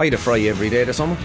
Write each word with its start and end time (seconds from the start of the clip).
I 0.00 0.04
had 0.04 0.14
a 0.14 0.18
fry 0.18 0.38
every 0.42 0.70
day 0.70 0.84
this 0.84 0.98
summer, 0.98 1.16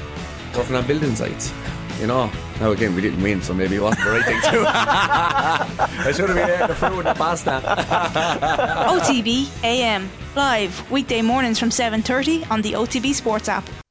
working 0.58 0.76
on 0.76 0.88
building 0.88 1.16
sites. 1.16 1.54
You 2.00 2.08
know, 2.08 2.32
now 2.60 2.72
again 2.72 2.96
we 2.96 3.02
didn't 3.02 3.22
win, 3.22 3.40
so 3.40 3.54
maybe 3.54 3.76
it 3.76 3.82
wasn't 3.82 4.04
the 4.04 4.10
right 4.10 4.26
thing 4.26 4.42
to 4.42 4.52
do. 4.52 4.66
I 4.68 6.12
should 6.12 6.28
have 6.28 6.36
been 6.36 6.48
there 6.48 6.68
the 6.68 6.74
fruit 6.74 6.98
and 6.98 7.06
the 7.06 7.14
pasta. 7.14 7.62
OTB 8.90 9.64
AM 9.64 10.10
live 10.36 10.90
weekday 10.90 11.22
mornings 11.22 11.60
from 11.60 11.70
7:30 11.70 12.50
on 12.50 12.64
the 12.64 12.74
OTB 12.74 13.14
Sports 13.14 13.48
app. 13.48 13.83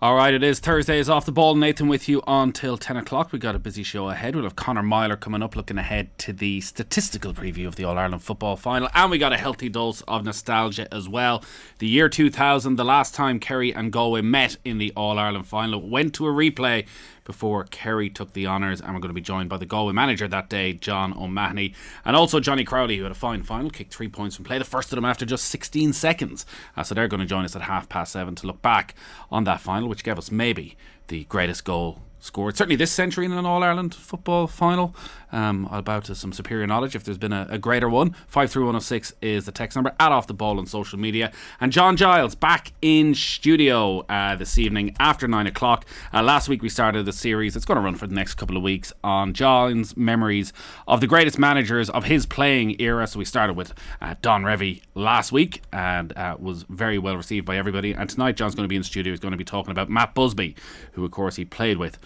All 0.00 0.14
right, 0.14 0.32
it 0.32 0.44
is 0.44 0.60
Thursday. 0.60 1.00
Is 1.00 1.10
off 1.10 1.26
the 1.26 1.32
ball. 1.32 1.56
Nathan 1.56 1.88
with 1.88 2.08
you 2.08 2.22
until 2.28 2.78
10 2.78 2.98
o'clock. 2.98 3.32
We've 3.32 3.42
got 3.42 3.56
a 3.56 3.58
busy 3.58 3.82
show 3.82 4.10
ahead. 4.10 4.36
We'll 4.36 4.44
have 4.44 4.54
Connor 4.54 4.84
Myler 4.84 5.16
coming 5.16 5.42
up, 5.42 5.56
looking 5.56 5.76
ahead 5.76 6.16
to 6.18 6.32
the 6.32 6.60
statistical 6.60 7.34
preview 7.34 7.66
of 7.66 7.74
the 7.74 7.82
All 7.82 7.98
Ireland 7.98 8.22
football 8.22 8.54
final. 8.54 8.88
And 8.94 9.10
we 9.10 9.18
got 9.18 9.32
a 9.32 9.36
healthy 9.36 9.68
dose 9.68 10.02
of 10.02 10.24
nostalgia 10.24 10.86
as 10.94 11.08
well. 11.08 11.42
The 11.80 11.88
year 11.88 12.08
2000, 12.08 12.76
the 12.76 12.84
last 12.84 13.12
time 13.12 13.40
Kerry 13.40 13.74
and 13.74 13.92
Galway 13.92 14.20
met 14.20 14.56
in 14.64 14.78
the 14.78 14.92
All 14.94 15.18
Ireland 15.18 15.48
final, 15.48 15.82
went 15.82 16.14
to 16.14 16.28
a 16.28 16.30
replay 16.30 16.86
before 17.28 17.64
Kerry 17.64 18.08
took 18.08 18.32
the 18.32 18.46
honours. 18.46 18.80
And 18.80 18.94
we're 18.94 19.00
going 19.00 19.10
to 19.10 19.14
be 19.14 19.20
joined 19.20 19.50
by 19.50 19.58
the 19.58 19.66
Galway 19.66 19.92
manager 19.92 20.26
that 20.26 20.48
day, 20.48 20.72
John 20.72 21.12
O'Mahony, 21.12 21.74
and 22.06 22.16
also 22.16 22.40
Johnny 22.40 22.64
Crowley, 22.64 22.96
who 22.96 23.02
had 23.02 23.12
a 23.12 23.14
fine 23.14 23.42
final, 23.42 23.70
kicked 23.70 23.92
three 23.92 24.08
points 24.08 24.34
from 24.34 24.46
play, 24.46 24.58
the 24.58 24.64
first 24.64 24.90
of 24.90 24.96
them 24.96 25.04
after 25.04 25.26
just 25.26 25.44
16 25.44 25.92
seconds. 25.92 26.46
Uh, 26.74 26.82
so 26.82 26.94
they're 26.94 27.06
going 27.06 27.20
to 27.20 27.26
join 27.26 27.44
us 27.44 27.54
at 27.54 27.62
half 27.62 27.88
past 27.88 28.12
seven 28.12 28.34
to 28.36 28.46
look 28.46 28.62
back 28.62 28.94
on 29.30 29.44
that 29.44 29.60
final, 29.60 29.88
which 29.88 30.02
gave 30.02 30.16
us 30.16 30.30
maybe 30.30 30.76
the 31.08 31.24
greatest 31.24 31.64
goal 31.64 32.00
scored, 32.20 32.56
certainly 32.56 32.76
this 32.76 32.92
century 32.92 33.24
in 33.24 33.32
an 33.32 33.46
All 33.46 33.62
Ireland 33.62 33.94
football 33.94 34.46
final. 34.46 34.94
Um, 35.32 35.68
I'll 35.70 35.82
bow 35.82 36.00
to 36.00 36.14
some 36.14 36.32
superior 36.32 36.66
knowledge 36.66 36.96
if 36.96 37.04
there's 37.04 37.18
been 37.18 37.32
a, 37.32 37.46
a 37.50 37.58
greater 37.58 37.88
one. 37.88 38.10
53106 38.28 39.12
is 39.20 39.46
the 39.46 39.52
text 39.52 39.76
number, 39.76 39.94
Add 40.00 40.12
off 40.12 40.26
the 40.26 40.34
ball 40.34 40.58
on 40.58 40.66
social 40.66 40.98
media. 40.98 41.32
And 41.60 41.72
John 41.72 41.96
Giles 41.96 42.34
back 42.34 42.72
in 42.80 43.14
studio 43.14 44.00
uh, 44.08 44.36
this 44.36 44.58
evening 44.58 44.96
after 44.98 45.28
9 45.28 45.46
o'clock. 45.46 45.84
Uh, 46.12 46.22
last 46.22 46.48
week 46.48 46.62
we 46.62 46.68
started 46.68 47.04
the 47.04 47.12
series, 47.12 47.56
it's 47.56 47.64
going 47.64 47.76
to 47.76 47.82
run 47.82 47.94
for 47.94 48.06
the 48.06 48.14
next 48.14 48.34
couple 48.34 48.56
of 48.56 48.62
weeks, 48.62 48.92
on 49.04 49.34
John's 49.34 49.96
memories 49.96 50.52
of 50.86 51.00
the 51.00 51.06
greatest 51.06 51.38
managers 51.38 51.90
of 51.90 52.04
his 52.04 52.24
playing 52.26 52.80
era. 52.80 53.06
So 53.06 53.18
we 53.18 53.24
started 53.24 53.54
with 53.54 53.74
uh, 54.00 54.14
Don 54.22 54.44
Revie 54.44 54.82
last 54.94 55.32
week 55.32 55.62
and 55.72 56.16
uh, 56.16 56.36
was 56.38 56.64
very 56.64 56.98
well 56.98 57.16
received 57.16 57.44
by 57.44 57.56
everybody. 57.56 57.92
And 57.92 58.08
tonight 58.08 58.36
John's 58.36 58.54
going 58.54 58.64
to 58.64 58.68
be 58.68 58.76
in 58.76 58.82
studio, 58.82 59.12
he's 59.12 59.20
going 59.20 59.32
to 59.32 59.38
be 59.38 59.44
talking 59.44 59.70
about 59.70 59.90
Matt 59.90 60.14
Busby, 60.14 60.56
who 60.92 61.04
of 61.04 61.10
course 61.10 61.36
he 61.36 61.44
played 61.44 61.76
with 61.76 61.98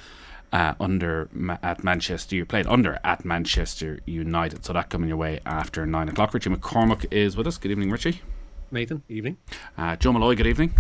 uh, 0.53 0.75
under 0.81 1.29
at 1.63 1.83
Manchester. 1.83 2.37
You 2.37 2.45
played 2.45 2.67
under 2.67 2.99
at 3.05 3.25
Manchester 3.25 4.01
United. 4.07 4.65
So 4.65 4.73
that 4.73 4.91
coming 4.91 5.09
your 5.09 5.19
way 5.19 5.41
after 5.47 5.87
nine 5.87 6.09
o'clock. 6.09 6.35
Richie 6.35 6.51
McCormack 6.51 7.07
is 7.11 7.37
with 7.37 7.47
us. 7.47 7.59
Good 7.59 7.71
evening, 7.71 7.91
Richie. 7.91 8.21
Nathan, 8.71 9.03
evening. 9.09 9.37
Uh, 9.77 9.97
Joe 9.97 10.13
Molloy. 10.13 10.35
Good 10.35 10.47
evening. 10.47 10.73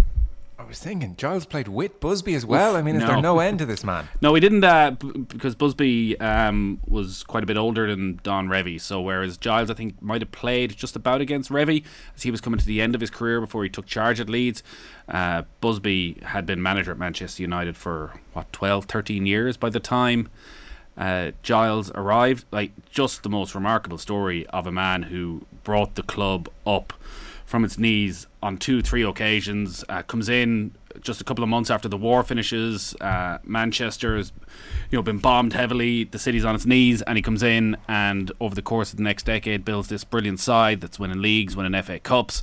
I 0.63 0.65
was 0.65 0.79
thinking 0.79 1.17
Giles 1.17 1.45
played 1.45 1.67
with 1.67 1.99
Busby 1.99 2.35
as 2.35 2.47
well. 2.47 2.77
I 2.77 2.83
mean, 2.83 2.95
is 2.95 3.01
no. 3.01 3.09
there 3.09 3.21
no 3.21 3.41
end 3.41 3.59
to 3.59 3.67
this 3.67 3.83
man? 3.83 4.07
No, 4.21 4.33
he 4.35 4.41
didn't 4.41 4.63
uh, 4.63 4.93
b- 4.93 5.11
because 5.19 5.57
Busby 5.57 6.19
um, 6.21 6.79
was 6.87 7.25
quite 7.25 7.43
a 7.43 7.47
bit 7.47 7.57
older 7.57 7.91
than 7.91 8.21
Don 8.23 8.47
Revie. 8.47 8.81
So 8.81 9.01
whereas 9.01 9.37
Giles, 9.37 9.71
I 9.71 9.75
think, 9.75 10.01
might 10.01 10.23
have 10.23 10.31
played 10.31 10.77
just 10.77 10.95
about 10.95 11.21
against 11.21 11.51
Revie 11.51 11.83
as 12.15 12.23
he 12.23 12.31
was 12.31 12.41
coming 12.41 12.61
to 12.61 12.65
the 12.65 12.81
end 12.81 12.95
of 12.95 13.01
his 13.01 13.11
career 13.11 13.41
before 13.41 13.65
he 13.65 13.71
took 13.71 13.87
charge 13.87 14.21
at 14.21 14.29
Leeds. 14.29 14.63
Uh, 15.09 15.43
Busby 15.61 16.19
had 16.23 16.47
been 16.47 16.63
manager 16.63 16.93
at 16.93 16.99
Manchester 16.99 17.43
United 17.43 17.77
for 17.77 18.13
what 18.33 18.53
12, 18.53 18.85
13 18.85 19.27
years 19.27 19.57
by 19.57 19.69
the 19.69 19.81
time. 19.81 20.29
Uh, 20.97 21.33
Giles 21.43 21.91
arrived, 21.97 22.45
like 22.53 22.71
just 22.89 23.25
the 23.25 23.29
most 23.29 23.57
remarkable 23.57 23.99
story 23.99 24.47
of 24.49 24.69
a 24.69 24.73
man 24.73 25.05
who 25.05 25.45
brought 25.65 25.97
the 25.97 26.05
club 26.05 26.49
up 26.65 26.93
from 27.53 27.67
its 27.67 27.79
knees 27.79 28.27
on 28.43 28.57
two, 28.57 28.81
three 28.81 29.03
occasions. 29.03 29.85
Uh, 29.87 30.03
comes 30.03 30.31
in 30.31 30.75
just 31.03 31.21
a 31.21 31.25
couple 31.25 31.45
of 31.45 31.51
months 31.51 31.69
after 31.71 31.87
the 31.87 31.99
war 31.99 32.23
finishes. 32.23 32.97
Uh, 32.99 33.37
Manchester's, 33.45 34.33
you 34.91 34.97
know, 34.97 35.03
been 35.03 35.19
bombed 35.19 35.53
heavily. 35.53 36.05
The 36.05 36.19
city's 36.19 36.47
on 36.47 36.55
its 36.55 36.65
knees, 36.65 37.03
and 37.03 37.19
he 37.19 37.23
comes 37.23 37.43
in 37.43 37.77
and 37.87 38.33
over 38.41 38.55
the 38.55 38.63
course 38.63 38.93
of 38.93 38.97
the 38.97 39.03
next 39.03 39.27
decade 39.27 39.67
builds 39.67 39.91
this 39.91 40.03
brilliant 40.03 40.41
side 40.41 40.81
that's 40.81 40.99
winning 40.99 41.21
leagues, 41.21 41.55
winning 41.55 41.81
FA 41.83 41.99
Cups. 41.99 42.43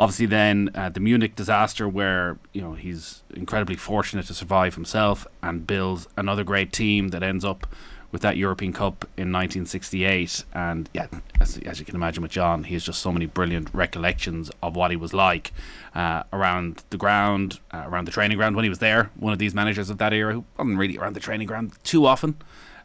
Obviously, 0.00 0.26
then 0.26 0.70
uh, 0.74 0.88
the 0.88 0.98
Munich 0.98 1.36
disaster, 1.36 1.88
where 1.88 2.36
you 2.52 2.60
know 2.60 2.72
he's 2.72 3.22
incredibly 3.32 3.76
fortunate 3.76 4.26
to 4.26 4.34
survive 4.34 4.74
himself 4.74 5.28
and 5.44 5.64
builds 5.64 6.08
another 6.16 6.42
great 6.42 6.72
team 6.72 7.10
that 7.10 7.22
ends 7.22 7.44
up 7.44 7.68
with 8.12 8.22
that 8.22 8.36
European 8.36 8.72
Cup 8.72 9.04
in 9.16 9.32
1968. 9.32 10.44
And 10.52 10.88
yeah, 10.92 11.06
as, 11.40 11.58
as 11.58 11.78
you 11.78 11.84
can 11.84 11.94
imagine 11.94 12.22
with 12.22 12.32
John, 12.32 12.64
he 12.64 12.74
has 12.74 12.84
just 12.84 13.00
so 13.00 13.12
many 13.12 13.26
brilliant 13.26 13.72
recollections 13.72 14.50
of 14.62 14.76
what 14.76 14.90
he 14.90 14.96
was 14.96 15.12
like 15.12 15.52
uh, 15.94 16.24
around 16.32 16.82
the 16.90 16.96
ground, 16.96 17.60
uh, 17.72 17.84
around 17.86 18.06
the 18.06 18.10
training 18.10 18.36
ground 18.36 18.56
when 18.56 18.64
he 18.64 18.68
was 18.68 18.78
there. 18.78 19.10
One 19.16 19.32
of 19.32 19.38
these 19.38 19.54
managers 19.54 19.90
of 19.90 19.98
that 19.98 20.12
era 20.12 20.34
who 20.34 20.44
wasn't 20.58 20.78
really 20.78 20.98
around 20.98 21.14
the 21.14 21.20
training 21.20 21.46
ground 21.46 21.72
too 21.84 22.06
often. 22.06 22.36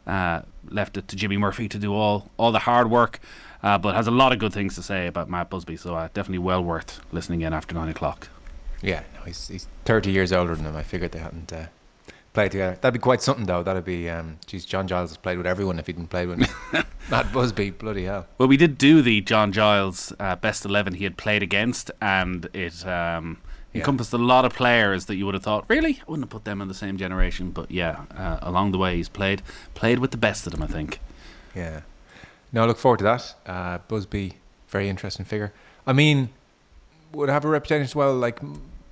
Uh, 0.06 0.42
left 0.68 0.96
it 0.96 1.08
to 1.08 1.16
Jimmy 1.16 1.36
Murphy 1.36 1.68
to 1.68 1.78
do 1.80 1.92
all 1.92 2.30
all 2.36 2.52
the 2.52 2.60
hard 2.60 2.88
work, 2.88 3.18
uh, 3.64 3.76
but 3.76 3.96
has 3.96 4.06
a 4.06 4.12
lot 4.12 4.32
of 4.32 4.38
good 4.38 4.52
things 4.52 4.76
to 4.76 4.82
say 4.82 5.08
about 5.08 5.28
Matt 5.28 5.50
Busby. 5.50 5.76
So 5.76 5.96
uh, 5.96 6.08
definitely 6.14 6.38
well 6.38 6.62
worth 6.62 7.00
listening 7.10 7.40
in 7.40 7.52
after 7.52 7.74
nine 7.74 7.88
o'clock. 7.88 8.28
Yeah, 8.82 9.02
no, 9.16 9.22
he's, 9.24 9.48
he's 9.48 9.66
30 9.84 10.12
years 10.12 10.32
older 10.32 10.54
than 10.54 10.64
him. 10.64 10.76
I 10.76 10.82
figured 10.84 11.12
they 11.12 11.18
hadn't 11.18 11.52
uh, 11.52 11.66
play 12.36 12.48
together. 12.50 12.76
That'd 12.80 12.92
be 12.92 13.02
quite 13.02 13.22
something, 13.22 13.46
though. 13.46 13.62
That'd 13.62 13.84
be, 13.84 14.10
um, 14.10 14.38
geez, 14.46 14.66
John 14.66 14.86
Giles 14.86 15.10
has 15.10 15.16
played 15.16 15.38
with 15.38 15.46
everyone 15.46 15.78
if 15.78 15.86
he 15.86 15.94
didn't 15.94 16.10
play 16.10 16.26
with 16.26 16.38
me. 16.38 16.46
Matt 17.10 17.32
Busby. 17.32 17.70
Bloody 17.70 18.04
hell. 18.04 18.26
Well, 18.36 18.46
we 18.46 18.58
did 18.58 18.76
do 18.76 19.00
the 19.00 19.22
John 19.22 19.52
Giles 19.52 20.12
uh, 20.20 20.36
best 20.36 20.64
11 20.66 20.94
he 20.94 21.04
had 21.04 21.16
played 21.16 21.42
against, 21.42 21.90
and 22.00 22.44
it 22.52 22.86
um, 22.86 23.38
yeah. 23.72 23.80
encompassed 23.80 24.12
a 24.12 24.18
lot 24.18 24.44
of 24.44 24.54
players 24.54 25.06
that 25.06 25.16
you 25.16 25.24
would 25.24 25.34
have 25.34 25.42
thought, 25.42 25.64
really? 25.68 26.00
I 26.06 26.10
wouldn't 26.10 26.24
have 26.24 26.30
put 26.30 26.44
them 26.44 26.60
in 26.60 26.68
the 26.68 26.74
same 26.74 26.98
generation. 26.98 27.52
But 27.52 27.70
yeah, 27.70 28.04
uh, 28.14 28.38
along 28.42 28.72
the 28.72 28.78
way, 28.78 28.96
he's 28.96 29.08
played 29.08 29.40
played 29.74 29.98
with 29.98 30.10
the 30.10 30.18
best 30.18 30.46
of 30.46 30.52
them, 30.52 30.62
I 30.62 30.66
think. 30.66 31.00
Yeah. 31.54 31.80
No, 32.52 32.64
I 32.64 32.66
look 32.66 32.78
forward 32.78 32.98
to 32.98 33.04
that. 33.04 33.34
Uh, 33.46 33.78
Busby, 33.88 34.34
very 34.68 34.90
interesting 34.90 35.24
figure. 35.24 35.54
I 35.86 35.94
mean, 35.94 36.28
would 37.12 37.30
have 37.30 37.46
a 37.46 37.48
reputation 37.48 37.84
as 37.84 37.96
well, 37.96 38.14
like 38.14 38.40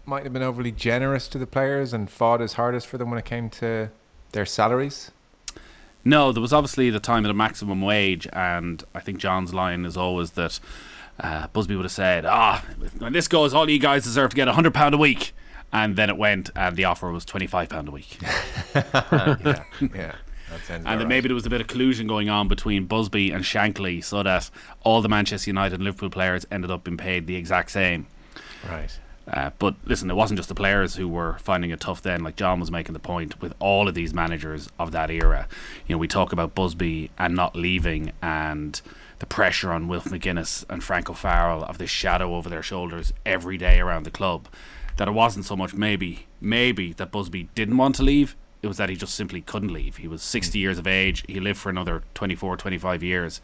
might 0.07 0.25
have 0.25 0.33
been 0.33 0.43
overly 0.43 0.73
generous 0.73 1.29
to 1.29 1.39
the 1.39 1.47
players 1.47 1.93
and 1.93 2.11
fought 2.11 2.41
his 2.41 2.55
hardest 2.55 2.87
for 2.87 2.99
them 2.99 3.11
when 3.11 3.19
it 3.19 3.25
came 3.25 3.51
to 3.51 3.91
their 4.33 4.47
salaries? 4.47 5.11
No, 6.05 6.33
there 6.33 6.43
was 6.43 6.53
obviously 6.53 6.91
the 6.91 7.01
time 7.01 7.25
of 7.25 7.29
the 7.29 7.35
maximum 7.35 7.81
wage, 7.81 8.29
and 8.33 8.85
I 8.95 9.01
think 9.01 9.19
John's 9.19 9.55
line 9.55 9.87
is 9.87 9.97
always 9.97 10.33
that 10.33 10.61
uh, 11.19 11.47
Busby 11.49 11.77
would 11.77 11.85
have 11.85 11.93
said, 11.93 12.27
"Ah, 12.27 12.63
when 12.99 13.15
this 13.15 13.27
goes, 13.27 13.55
all 13.55 13.69
you 13.69 13.79
guys 13.79 14.05
deserve 14.05 14.31
to 14.31 14.37
get 14.37 14.47
a 14.47 14.53
hundred 14.53 14.75
pound 14.75 14.95
a 14.95 14.99
week," 14.99 15.33
and 15.73 15.97
then 15.97 16.11
it 16.11 16.19
went, 16.19 16.51
and 16.55 16.77
the 16.77 16.85
offer 16.85 17.11
was 17.11 17.25
twenty 17.25 17.47
five 17.47 17.71
pound 17.71 17.89
a 17.89 17.91
week. 17.91 18.19
yeah, 18.75 19.65
yeah. 19.81 20.15
and 20.69 21.01
then 21.01 21.09
maybe 21.09 21.29
there 21.29 21.35
was 21.35 21.47
a 21.47 21.51
bit 21.51 21.63
of 21.63 21.69
collusion 21.69 22.07
going 22.07 22.29
on 22.29 22.49
between 22.49 22.85
Busby 22.85 23.31
and 23.31 23.43
Shankly, 23.43 24.05
so 24.05 24.23
that 24.23 24.51
all 24.83 25.01
the 25.01 25.09
Manchester 25.09 25.49
United 25.49 25.77
and 25.77 25.85
Liverpool 25.85 26.11
players 26.11 26.47
ended 26.51 26.71
up 26.71 26.85
being 26.85 26.99
paid 26.99 27.27
the 27.27 27.37
exact 27.37 27.71
same. 27.71 28.07
Right. 28.69 28.99
Uh, 29.27 29.51
but 29.59 29.75
listen, 29.85 30.11
it 30.11 30.15
wasn't 30.15 30.39
just 30.39 30.49
the 30.49 30.55
players 30.55 30.97
who 30.97 31.09
were 31.09 31.39
finding 31.39 31.71
it 31.71 31.81
tough 31.81 32.03
then. 32.03 32.23
Like 32.23 32.37
John 32.37 32.61
was 32.61 32.71
making 32.71 32.93
the 32.93 32.99
point 32.99 33.41
with 33.41 33.55
all 33.59 33.89
of 33.89 33.95
these 33.95 34.12
managers 34.12 34.69
of 34.79 34.93
that 34.93 35.11
era. 35.11 35.49
You 35.87 35.95
know, 35.95 35.99
we 35.99 36.09
talk 36.09 36.33
about 36.33 36.55
Busby 36.55 37.11
and 37.19 37.35
not 37.35 37.57
leaving 37.57 38.12
and 38.21 38.81
the 39.21 39.27
pressure 39.27 39.73
on 39.73 39.89
Wilf 39.89 40.05
McGuinness 40.05 40.65
and 40.69 40.85
Frank 40.85 41.09
O'Farrell 41.09 41.65
of 41.65 41.79
this 41.79 41.91
shadow 41.91 42.35
over 42.35 42.51
their 42.51 42.62
shoulders 42.62 43.12
every 43.25 43.57
day 43.57 43.81
around 43.81 44.05
the 44.05 44.11
club. 44.11 44.49
That 44.97 45.09
it 45.09 45.12
wasn't 45.12 45.47
so 45.47 45.56
much 45.56 45.75
maybe, 45.75 46.27
maybe 46.41 46.93
that 46.93 47.11
Busby 47.11 47.49
didn't 47.55 47.79
want 47.79 47.95
to 47.97 48.03
leave. 48.03 48.37
It 48.62 48.69
was 48.69 48.77
that 48.77 48.89
he 48.89 48.97
just 48.97 49.15
simply 49.15 49.41
couldn't 49.41 49.73
leave. 49.73 49.97
He 49.97 50.09
was 50.09 50.23
60 50.23 50.59
years 50.59 50.79
of 50.79 50.87
age. 50.87 51.25
He 51.27 51.41
lived 51.41 51.59
for 51.59 51.71
another 51.71 52.03
24, 52.15 52.56
25 52.56 53.03
years. 53.03 53.41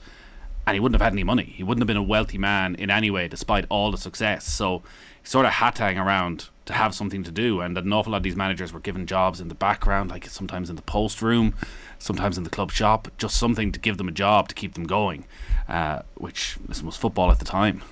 And 0.66 0.74
he 0.74 0.80
wouldn't 0.80 1.00
have 1.00 1.04
had 1.04 1.14
any 1.14 1.24
money. 1.24 1.44
He 1.44 1.62
wouldn't 1.62 1.80
have 1.80 1.88
been 1.88 1.96
a 1.96 2.02
wealthy 2.02 2.38
man 2.38 2.74
in 2.74 2.90
any 2.90 3.10
way, 3.10 3.26
despite 3.26 3.64
all 3.68 3.90
the 3.90 3.98
success. 3.98 4.46
So 4.46 4.82
sort 5.24 5.46
of 5.46 5.52
had 5.52 5.74
to 5.76 5.82
hang 5.82 5.98
around 5.98 6.48
to 6.66 6.72
have 6.72 6.94
something 6.94 7.22
to 7.24 7.30
do. 7.30 7.60
And 7.60 7.76
an 7.76 7.92
awful 7.92 8.12
lot 8.12 8.18
of 8.18 8.22
these 8.22 8.36
managers 8.36 8.72
were 8.72 8.80
given 8.80 9.06
jobs 9.06 9.40
in 9.40 9.48
the 9.48 9.54
background, 9.54 10.10
like 10.10 10.26
sometimes 10.26 10.70
in 10.70 10.76
the 10.76 10.82
post 10.82 11.20
room, 11.20 11.54
sometimes 11.98 12.38
in 12.38 12.44
the 12.44 12.50
club 12.50 12.70
shop, 12.70 13.08
just 13.18 13.36
something 13.36 13.72
to 13.72 13.80
give 13.80 13.98
them 13.98 14.08
a 14.08 14.12
job 14.12 14.48
to 14.48 14.54
keep 14.54 14.74
them 14.74 14.84
going, 14.84 15.24
uh, 15.68 16.02
which 16.14 16.56
was 16.66 16.96
football 16.96 17.30
at 17.30 17.38
the 17.38 17.44
time. 17.44 17.82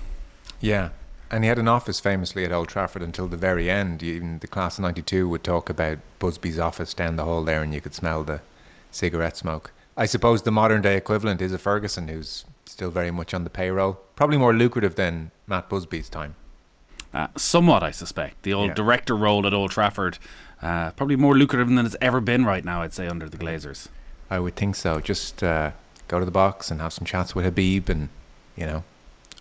Yeah. 0.59 0.89
And 1.31 1.43
he 1.43 1.47
had 1.47 1.59
an 1.59 1.67
office 1.67 1.99
famously 1.99 2.43
at 2.43 2.51
Old 2.51 2.69
Trafford 2.69 3.03
until 3.03 3.27
the 3.27 3.37
very 3.37 3.69
end. 3.69 4.01
Even 4.01 4.39
the 4.39 4.47
class 4.47 4.79
of 4.79 4.83
92 4.83 5.29
would 5.29 5.43
talk 5.43 5.69
about 5.69 5.99
Busby's 6.17 6.57
office 6.57 6.93
down 6.93 7.17
the 7.17 7.25
hall 7.25 7.43
there, 7.43 7.61
and 7.61 7.73
you 7.73 7.81
could 7.81 7.93
smell 7.93 8.23
the 8.23 8.41
cigarette 8.89 9.37
smoke. 9.37 9.71
I 9.95 10.07
suppose 10.07 10.41
the 10.41 10.51
modern 10.51 10.81
day 10.81 10.97
equivalent 10.97 11.41
is 11.41 11.53
a 11.53 11.59
Ferguson 11.59 12.07
who's 12.07 12.45
still 12.65 12.89
very 12.89 13.11
much 13.11 13.33
on 13.33 13.43
the 13.43 13.49
payroll. 13.49 13.99
Probably 14.15 14.37
more 14.37 14.55
lucrative 14.55 14.95
than 14.95 15.29
Matt 15.45 15.69
Busby's 15.69 16.09
time. 16.09 16.35
Uh, 17.13 17.27
somewhat, 17.35 17.81
I 17.83 17.91
suspect. 17.91 18.43
The 18.43 18.53
old 18.53 18.69
yeah. 18.69 18.73
director 18.75 19.15
role 19.15 19.47
at 19.47 19.53
Old 19.53 19.71
Trafford, 19.71 20.19
uh, 20.61 20.91
probably 20.91 21.15
more 21.15 21.35
lucrative 21.35 21.67
than 21.67 21.85
it's 21.85 21.95
ever 22.01 22.21
been 22.21 22.45
right 22.45 22.63
now, 22.63 22.81
I'd 22.81 22.93
say, 22.93 23.07
under 23.07 23.27
the 23.27 23.37
Glazers. 23.37 23.87
I 24.29 24.39
would 24.39 24.55
think 24.55 24.75
so. 24.75 24.99
Just 24.99 25.41
uh, 25.41 25.71
go 26.07 26.19
to 26.19 26.25
the 26.25 26.31
box 26.31 26.69
and 26.69 26.79
have 26.81 26.93
some 26.93 27.05
chats 27.05 27.33
with 27.33 27.45
Habib 27.45 27.89
and, 27.89 28.09
you 28.55 28.65
know, 28.65 28.83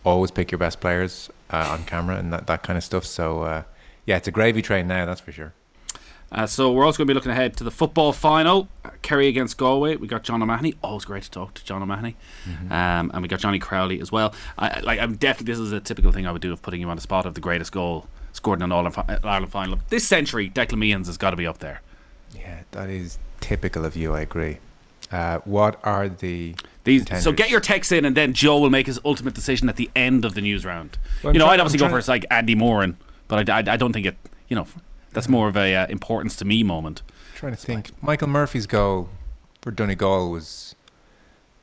always 0.05 0.31
pick 0.31 0.50
your 0.50 0.59
best 0.59 0.81
players 0.81 1.29
uh, 1.50 1.76
on 1.79 1.85
camera 1.85 2.17
and 2.17 2.32
that, 2.32 2.47
that 2.47 2.62
kind 2.62 2.76
of 2.79 2.85
stuff. 2.85 3.05
So, 3.05 3.43
uh, 3.43 3.62
yeah, 4.06 4.17
it's 4.17 4.29
a 4.29 4.31
gravy 4.32 4.62
train 4.62 4.88
now. 4.88 5.05
That's 5.05 5.21
for 5.21 5.32
sure. 5.32 5.53
Uh, 6.31 6.47
so 6.47 6.71
we're 6.73 6.85
also 6.85 6.99
going 6.99 7.07
to 7.07 7.11
be 7.11 7.15
looking 7.15 7.33
ahead 7.33 7.57
to 7.57 7.65
the 7.65 7.71
football 7.71 8.13
final, 8.13 8.69
uh, 8.85 8.91
Kerry 9.01 9.29
against 9.29 9.57
Galway. 9.57 9.97
We 9.97 10.07
got 10.07 10.25
John 10.25 10.43
O'Mahony. 10.43 10.75
Always 10.83 11.07
great 11.07 11.23
to 11.23 11.31
talk 11.31 11.55
to 11.55 11.65
John 11.65 11.83
O'Mahony, 11.83 12.17
Mm-hmm. 12.47 12.71
um, 12.73 13.11
and 13.15 13.23
we 13.23 13.29
got 13.29 13.41
Johnny 13.41 13.59
Crowley 13.59 14.01
as 14.01 14.13
well. 14.13 14.35
I, 14.59 14.81
like 14.81 15.01
I'm 15.01 15.17
definitely 15.17 15.53
this 15.55 15.59
is 15.61 15.73
a 15.73 15.81
typical 15.81 16.13
thing 16.13 16.27
I 16.27 16.33
would 16.33 16.43
do 16.43 16.53
of 16.53 16.61
putting 16.61 16.81
you 16.83 16.89
on 16.91 16.97
the 16.97 17.01
spot 17.03 17.25
of 17.25 17.35
the 17.35 17.41
greatest 17.41 17.73
goal 17.73 18.07
scored 18.33 18.59
in 18.59 18.63
an 18.65 18.73
All 18.73 18.87
Ireland 19.25 19.51
final 19.53 19.79
this 19.89 20.07
century. 20.07 20.51
Declan 20.51 20.79
Meehan's 20.79 21.07
has 21.07 21.17
got 21.17 21.31
to 21.31 21.37
be 21.37 21.47
up 21.47 21.59
there. 21.59 21.81
Yeah, 22.35 22.61
that 22.73 22.91
is 22.91 23.19
typical 23.41 23.87
of 23.87 23.97
you. 23.97 24.13
I 24.15 24.21
agree. 24.21 24.59
Uh, 25.11 25.39
what 25.47 25.81
are 25.85 26.11
the 26.11 26.55
These, 26.85 27.07
so 27.23 27.33
get 27.33 27.49
your 27.49 27.61
text 27.61 27.91
in, 27.93 28.05
and 28.05 28.15
then 28.15 28.35
Joe 28.35 28.59
will 28.61 28.69
make 28.69 28.87
his 28.87 29.01
ultimate 29.03 29.33
decision 29.33 29.71
at 29.71 29.77
the 29.77 29.91
end 29.97 30.27
of 30.27 30.35
the 30.35 30.43
news 30.43 30.67
round. 30.67 30.99
Well, 31.23 31.33
you 31.33 31.39
know, 31.39 31.47
I'd 31.47 31.59
obviously 31.59 31.79
go 31.79 31.89
for 31.89 32.03
like 32.13 32.27
Andy 32.31 32.55
Moran, 32.55 32.99
but 33.29 33.49
I, 33.49 33.61
I, 33.61 33.65
I 33.73 33.77
don't 33.79 33.95
think 33.95 34.05
it. 34.05 34.17
You 34.49 34.57
know, 34.57 34.67
that's 35.19 35.29
more 35.29 35.49
of 35.49 35.56
a 35.56 35.75
uh, 35.75 35.87
importance 35.88 36.37
to 36.37 36.44
me 36.44 36.62
moment. 36.62 37.03
trying 37.35 37.53
to 37.53 37.59
think. 37.59 37.91
Michael 38.03 38.29
Murphy's 38.29 38.67
goal 38.67 39.09
for 39.62 39.70
Donegal 39.70 40.31
was 40.31 40.75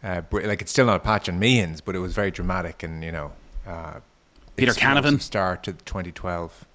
uh, 0.03 0.21
like 0.31 0.61
it's 0.61 0.71
still 0.71 0.85
not 0.85 0.97
a 0.97 0.99
patch 0.99 1.29
on 1.29 1.39
Meehan's, 1.39 1.81
but 1.81 1.95
it 1.95 1.99
was 1.99 2.13
very 2.13 2.31
dramatic 2.31 2.83
and 2.83 3.03
you 3.03 3.11
know. 3.11 3.31
Uh, 3.65 3.99
Peter 4.55 4.71
Canavan? 4.73 5.21
start 5.21 5.63
to 5.63 5.73
2012. 5.73 6.65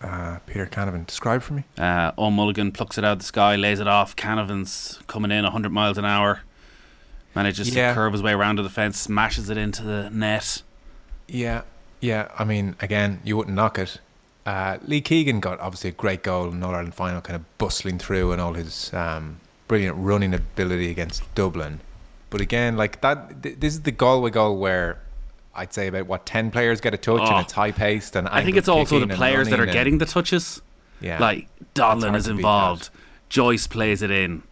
Uh, 0.00 0.38
Peter 0.46 0.66
Canavan, 0.66 1.06
describe 1.06 1.42
for 1.42 1.54
me. 1.54 1.64
Uh, 1.78 2.10
Mulligan 2.18 2.72
plucks 2.72 2.98
it 2.98 3.04
out 3.04 3.12
of 3.12 3.18
the 3.20 3.24
sky, 3.24 3.54
lays 3.56 3.78
it 3.78 3.86
off. 3.86 4.16
Canavan's 4.16 4.98
coming 5.06 5.30
in 5.30 5.44
100 5.44 5.70
miles 5.70 5.96
an 5.96 6.04
hour, 6.04 6.40
manages 7.34 7.74
Yeah. 7.74 7.90
to 7.90 7.94
curve 7.94 8.12
his 8.12 8.22
way 8.22 8.32
around 8.32 8.56
to 8.56 8.62
the 8.62 8.68
fence, 8.70 8.98
smashes 8.98 9.48
it 9.48 9.56
into 9.56 9.82
the 9.84 10.10
net. 10.10 10.62
Yeah, 11.28 11.62
yeah. 12.00 12.28
I 12.36 12.44
mean, 12.44 12.74
again, 12.80 13.20
you 13.24 13.36
wouldn't 13.36 13.54
knock 13.54 13.78
it. 13.78 13.98
Uh, 14.44 14.78
Lee 14.84 15.00
Keegan 15.00 15.38
got 15.40 15.60
obviously 15.60 15.90
a 15.90 15.92
great 15.92 16.22
goal 16.22 16.50
in 16.50 16.62
All 16.62 16.74
Ireland 16.74 16.94
final, 16.94 17.20
kind 17.20 17.36
of 17.36 17.58
bustling 17.58 17.98
through 17.98 18.32
and 18.32 18.40
all 18.40 18.54
his 18.54 18.92
um, 18.92 19.38
brilliant 19.68 19.96
running 19.98 20.34
ability 20.34 20.90
against 20.90 21.22
Dublin. 21.34 21.80
But 22.30 22.40
again, 22.40 22.76
like 22.76 23.00
that, 23.02 23.42
th- 23.42 23.60
this 23.60 23.74
is 23.74 23.82
the 23.82 23.92
Galway 23.92 24.30
goal 24.30 24.56
where 24.58 24.98
I'd 25.54 25.72
say 25.72 25.86
about 25.86 26.06
what 26.06 26.26
ten 26.26 26.50
players 26.50 26.80
get 26.80 26.92
a 26.94 26.96
touch 26.96 27.20
Oh. 27.22 27.26
and 27.36 27.44
it's 27.44 27.52
high 27.52 27.70
paced 27.72 28.16
and 28.16 28.26
I 28.28 28.42
think 28.42 28.56
it's 28.56 28.68
also 28.68 28.98
the 28.98 29.14
players 29.14 29.48
that 29.50 29.60
are 29.60 29.66
getting 29.66 29.98
the 29.98 30.06
touches. 30.06 30.60
yeah, 31.00 31.18
Like 31.20 31.46
Donnellan 31.74 32.16
is 32.16 32.26
involved, 32.26 32.88
Joyce 33.28 33.66
plays 33.66 34.02
it 34.02 34.10
in, 34.10 34.42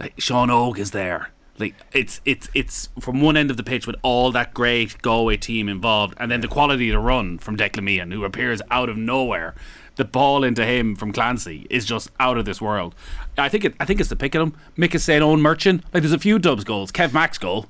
like 0.00 0.16
Seán 0.16 0.48
Óg 0.48 0.78
is 0.78 0.90
there. 0.92 1.30
Like 1.60 1.74
it's 1.92 2.20
it's 2.24 2.48
it's 2.54 2.88
from 2.98 3.20
one 3.20 3.36
end 3.36 3.50
of 3.50 3.56
the 3.56 3.62
pitch 3.62 3.86
with 3.86 3.96
all 4.02 4.32
that 4.32 4.54
great 4.54 5.00
Galway 5.02 5.36
team 5.36 5.68
involved, 5.68 6.14
and 6.18 6.30
then 6.30 6.40
the 6.40 6.48
quality 6.48 6.88
of 6.90 6.94
the 6.94 6.98
run 6.98 7.38
from 7.38 7.56
Declan 7.56 7.84
Meehan, 7.84 8.10
who 8.10 8.24
appears 8.24 8.62
out 8.70 8.88
of 8.88 8.96
nowhere. 8.96 9.54
The 9.96 10.04
ball 10.04 10.44
into 10.44 10.64
him 10.64 10.96
from 10.96 11.12
Clancy 11.12 11.66
is 11.68 11.84
just 11.84 12.10
out 12.18 12.38
of 12.38 12.46
this 12.46 12.60
world. 12.60 12.94
I 13.36 13.50
think 13.50 13.64
it. 13.64 13.74
I 13.78 13.84
think 13.84 14.00
it's 14.00 14.08
the 14.08 14.16
pick 14.16 14.34
of 14.34 14.42
him. 14.42 14.56
Mick 14.78 14.94
is 14.94 15.04
saying 15.04 15.22
own 15.22 15.42
merchant. 15.42 15.84
Like 15.92 16.02
there's 16.02 16.12
a 16.12 16.18
few 16.18 16.38
Dubs 16.38 16.64
goals. 16.64 16.90
Kev 16.90 17.12
Mack's 17.12 17.38
goal. 17.38 17.66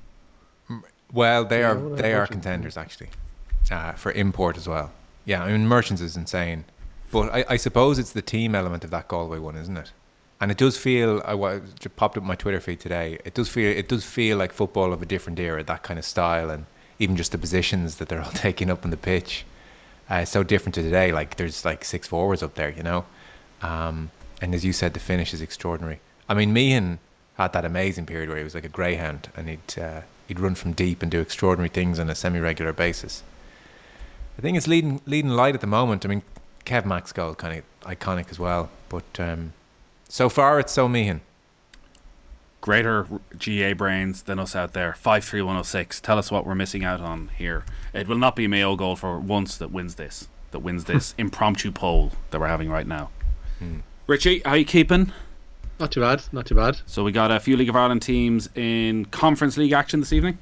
Well, 1.12 1.44
they 1.44 1.64
are 1.64 1.75
they 1.75 2.14
are 2.14 2.26
contenders 2.26 2.76
actually 2.76 3.10
uh, 3.70 3.93
for 3.93 4.12
import 4.12 4.56
as 4.56 4.69
well. 4.69 4.93
Yeah, 5.25 5.43
I 5.43 5.52
mean 5.52 5.66
Merchants 5.66 6.00
is 6.00 6.16
insane, 6.16 6.64
but 7.10 7.32
I, 7.34 7.44
I 7.50 7.56
suppose 7.56 7.98
it's 7.98 8.12
the 8.12 8.22
team 8.22 8.54
element 8.54 8.84
of 8.84 8.90
that 8.90 9.08
Galway 9.08 9.38
one, 9.38 9.56
isn't 9.56 9.76
it? 9.76 9.90
And 10.40 10.50
it 10.50 10.56
does 10.56 10.78
feel 10.78 11.22
I 11.25 11.60
just 11.78 11.96
popped 11.96 12.16
up 12.16 12.22
my 12.22 12.34
Twitter 12.34 12.60
feed 12.60 12.81
today. 12.81 13.19
It 13.25 13.34
does 13.34 13.48
feel 13.48 13.76
it 13.76 13.88
does 13.88 14.04
feel 14.04 14.38
like 14.38 14.52
football 14.52 14.92
of 14.92 15.02
a 15.02 15.06
different 15.06 15.38
era, 15.38 15.62
that 15.62 15.82
kind 15.82 15.98
of 15.98 16.04
style, 16.04 16.50
and 16.50 16.64
even 16.98 17.16
just 17.16 17.32
the 17.32 17.38
positions 17.38 17.96
that 17.96 18.08
they're 18.08 18.22
all 18.22 18.31
taking 18.34 18.70
up 18.70 18.84
on 18.84 18.90
the 18.90 18.96
pitch. 18.96 19.44
Uh, 20.10 20.16
it's 20.16 20.31
so 20.31 20.42
different 20.42 20.75
to 20.75 20.82
today. 20.82 21.12
Like 21.12 21.37
there's 21.37 21.64
like 21.64 21.84
six 21.84 22.08
forwards 22.08 22.42
up 22.42 22.54
there, 22.54 22.70
you 22.70 22.82
know, 22.82 23.04
um, 23.62 24.10
and 24.40 24.54
as 24.54 24.64
you 24.64 24.72
said, 24.72 24.94
the 24.94 25.00
finish 25.00 25.34
is 25.34 25.42
extraordinary. 25.42 26.00
I 26.28 26.34
mean, 26.34 26.52
Meehan 26.52 26.98
had 27.36 27.52
that 27.52 27.64
amazing 27.64 28.06
period 28.06 28.28
where 28.28 28.38
he 28.38 28.44
was 28.44 28.54
like 28.54 28.64
a 28.64 28.69
greyhound, 28.69 29.28
and 29.36 29.48
he'd 29.48 29.78
uh, 29.78 30.00
he'd 30.26 30.40
run 30.40 30.54
from 30.54 30.72
deep 30.72 31.02
and 31.02 31.10
do 31.10 31.20
extraordinary 31.20 31.69
things 31.69 31.98
on 31.98 32.08
a 32.08 32.14
semi-regular 32.14 32.72
basis. 32.72 33.22
I 34.38 34.40
think 34.40 34.56
it's 34.56 34.69
leading 34.69 35.02
leading 35.06 35.32
light 35.32 35.54
at 35.54 35.60
the 35.60 35.66
moment. 35.66 36.06
I 36.06 36.08
mean, 36.08 36.22
Kev 36.64 36.86
Mack's 36.86 37.12
goal 37.12 37.34
kind 37.34 37.58
of 37.58 37.88
iconic 37.88 38.31
as 38.31 38.38
well, 38.38 38.70
but 38.88 39.04
um, 39.19 39.52
so 40.10 40.28
far 40.28 40.58
it's 40.58 40.72
so 40.72 40.88
mean. 40.88 41.20
Greater 42.60 43.06
GA 43.38 43.72
brains 43.72 44.24
than 44.24 44.38
us 44.38 44.54
out 44.54 44.74
there. 44.74 44.92
Five 44.92 45.24
three 45.24 45.40
one 45.40 45.54
zero 45.54 45.62
six. 45.62 46.00
Tell 46.00 46.18
us 46.18 46.30
what 46.30 46.44
we're 46.44 46.54
missing 46.54 46.84
out 46.84 47.00
on 47.00 47.30
here. 47.38 47.64
It 47.94 48.06
will 48.06 48.18
not 48.18 48.36
be 48.36 48.46
Mayo 48.46 48.76
goal 48.76 48.96
for 48.96 49.18
once 49.18 49.56
that 49.56 49.70
wins 49.70 49.94
this. 49.94 50.28
That 50.50 50.58
wins 50.58 50.84
this 50.84 51.14
impromptu 51.18 51.70
poll 51.72 52.12
that 52.30 52.40
we're 52.40 52.48
having 52.48 52.68
right 52.68 52.86
now. 52.86 53.10
Hmm. 53.60 53.78
Richie, 54.06 54.42
how 54.44 54.50
are 54.50 54.56
you 54.58 54.64
keeping? 54.64 55.12
Not 55.78 55.92
too 55.92 56.00
bad, 56.00 56.24
not 56.32 56.44
too 56.44 56.54
bad. 56.54 56.80
So 56.84 57.04
we 57.04 57.12
got 57.12 57.30
a 57.30 57.40
few 57.40 57.56
League 57.56 57.70
of 57.70 57.76
Ireland 57.76 58.02
teams 58.02 58.50
in 58.54 59.06
Conference 59.06 59.56
League 59.56 59.72
action 59.72 60.00
this 60.00 60.12
evening. 60.12 60.36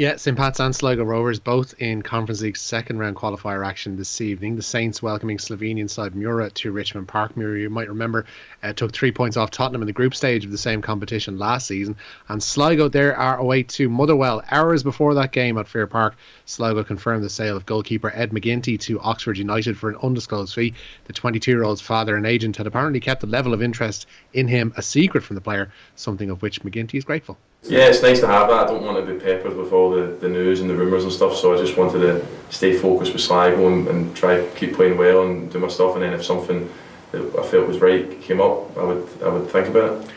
Yeah, 0.00 0.16
St. 0.16 0.34
Pat's 0.34 0.60
and 0.60 0.74
Sligo 0.74 1.04
Rovers 1.04 1.40
both 1.40 1.74
in 1.78 2.00
Conference 2.00 2.40
League 2.40 2.56
second 2.56 2.98
round 3.00 3.16
qualifier 3.16 3.66
action 3.66 3.96
this 3.96 4.22
evening. 4.22 4.56
The 4.56 4.62
Saints 4.62 5.02
welcoming 5.02 5.36
Slovenian 5.36 5.90
side 5.90 6.14
Mura 6.14 6.48
to 6.48 6.72
Richmond 6.72 7.06
Park. 7.06 7.36
Mura, 7.36 7.60
you 7.60 7.68
might 7.68 7.90
remember, 7.90 8.24
uh, 8.62 8.72
took 8.72 8.92
three 8.92 9.12
points 9.12 9.36
off 9.36 9.50
Tottenham 9.50 9.82
in 9.82 9.86
the 9.86 9.92
group 9.92 10.14
stage 10.14 10.42
of 10.46 10.52
the 10.52 10.56
same 10.56 10.80
competition 10.80 11.38
last 11.38 11.66
season. 11.66 11.96
And 12.28 12.42
Sligo 12.42 12.88
there 12.88 13.14
are 13.14 13.36
away 13.36 13.64
to 13.64 13.90
Motherwell. 13.90 14.42
Hours 14.50 14.82
before 14.82 15.12
that 15.12 15.32
game 15.32 15.58
at 15.58 15.68
Fir 15.68 15.86
Park, 15.86 16.16
Sligo 16.46 16.82
confirmed 16.82 17.22
the 17.22 17.28
sale 17.28 17.58
of 17.58 17.66
goalkeeper 17.66 18.10
Ed 18.14 18.30
McGinty 18.30 18.80
to 18.80 19.00
Oxford 19.00 19.36
United 19.36 19.76
for 19.76 19.90
an 19.90 19.98
undisclosed 20.02 20.54
fee. 20.54 20.72
The 21.04 21.12
22 21.12 21.50
year 21.50 21.62
old's 21.62 21.82
father 21.82 22.16
and 22.16 22.24
agent 22.24 22.56
had 22.56 22.66
apparently 22.66 23.00
kept 23.00 23.20
the 23.20 23.26
level 23.26 23.52
of 23.52 23.60
interest 23.60 24.06
in 24.32 24.48
him 24.48 24.72
a 24.78 24.82
secret 24.82 25.24
from 25.24 25.34
the 25.34 25.42
player, 25.42 25.70
something 25.94 26.30
of 26.30 26.40
which 26.40 26.62
McGinty 26.62 26.94
is 26.94 27.04
grateful. 27.04 27.36
Yeah, 27.64 27.86
it's 27.86 28.02
nice 28.02 28.20
to 28.20 28.26
have 28.26 28.48
that. 28.48 28.64
I 28.64 28.66
don't 28.66 28.82
want 28.84 29.04
to 29.04 29.12
be 29.12 29.20
peppered 29.20 29.56
with 29.56 29.72
all 29.72 29.90
the, 29.90 30.06
the 30.06 30.28
news 30.28 30.60
and 30.60 30.70
the 30.70 30.74
rumours 30.74 31.04
and 31.04 31.12
stuff, 31.12 31.36
so 31.36 31.54
I 31.54 31.58
just 31.58 31.76
wanted 31.76 32.00
to 32.00 32.26
stay 32.48 32.76
focused 32.76 33.12
with 33.12 33.22
Sligo 33.22 33.68
and, 33.68 33.86
and 33.86 34.16
try 34.16 34.36
to 34.36 34.50
keep 34.56 34.74
playing 34.74 34.96
well 34.96 35.26
and 35.26 35.52
do 35.52 35.58
my 35.58 35.68
stuff. 35.68 35.94
And 35.94 36.02
then 36.02 36.12
if 36.12 36.24
something 36.24 36.70
that 37.12 37.38
I 37.38 37.46
felt 37.46 37.68
was 37.68 37.78
right 37.78 38.20
came 38.22 38.40
up, 38.40 38.76
I 38.78 38.84
would 38.84 39.08
I 39.22 39.28
would 39.28 39.50
think 39.50 39.68
about 39.68 40.02
it. 40.02 40.10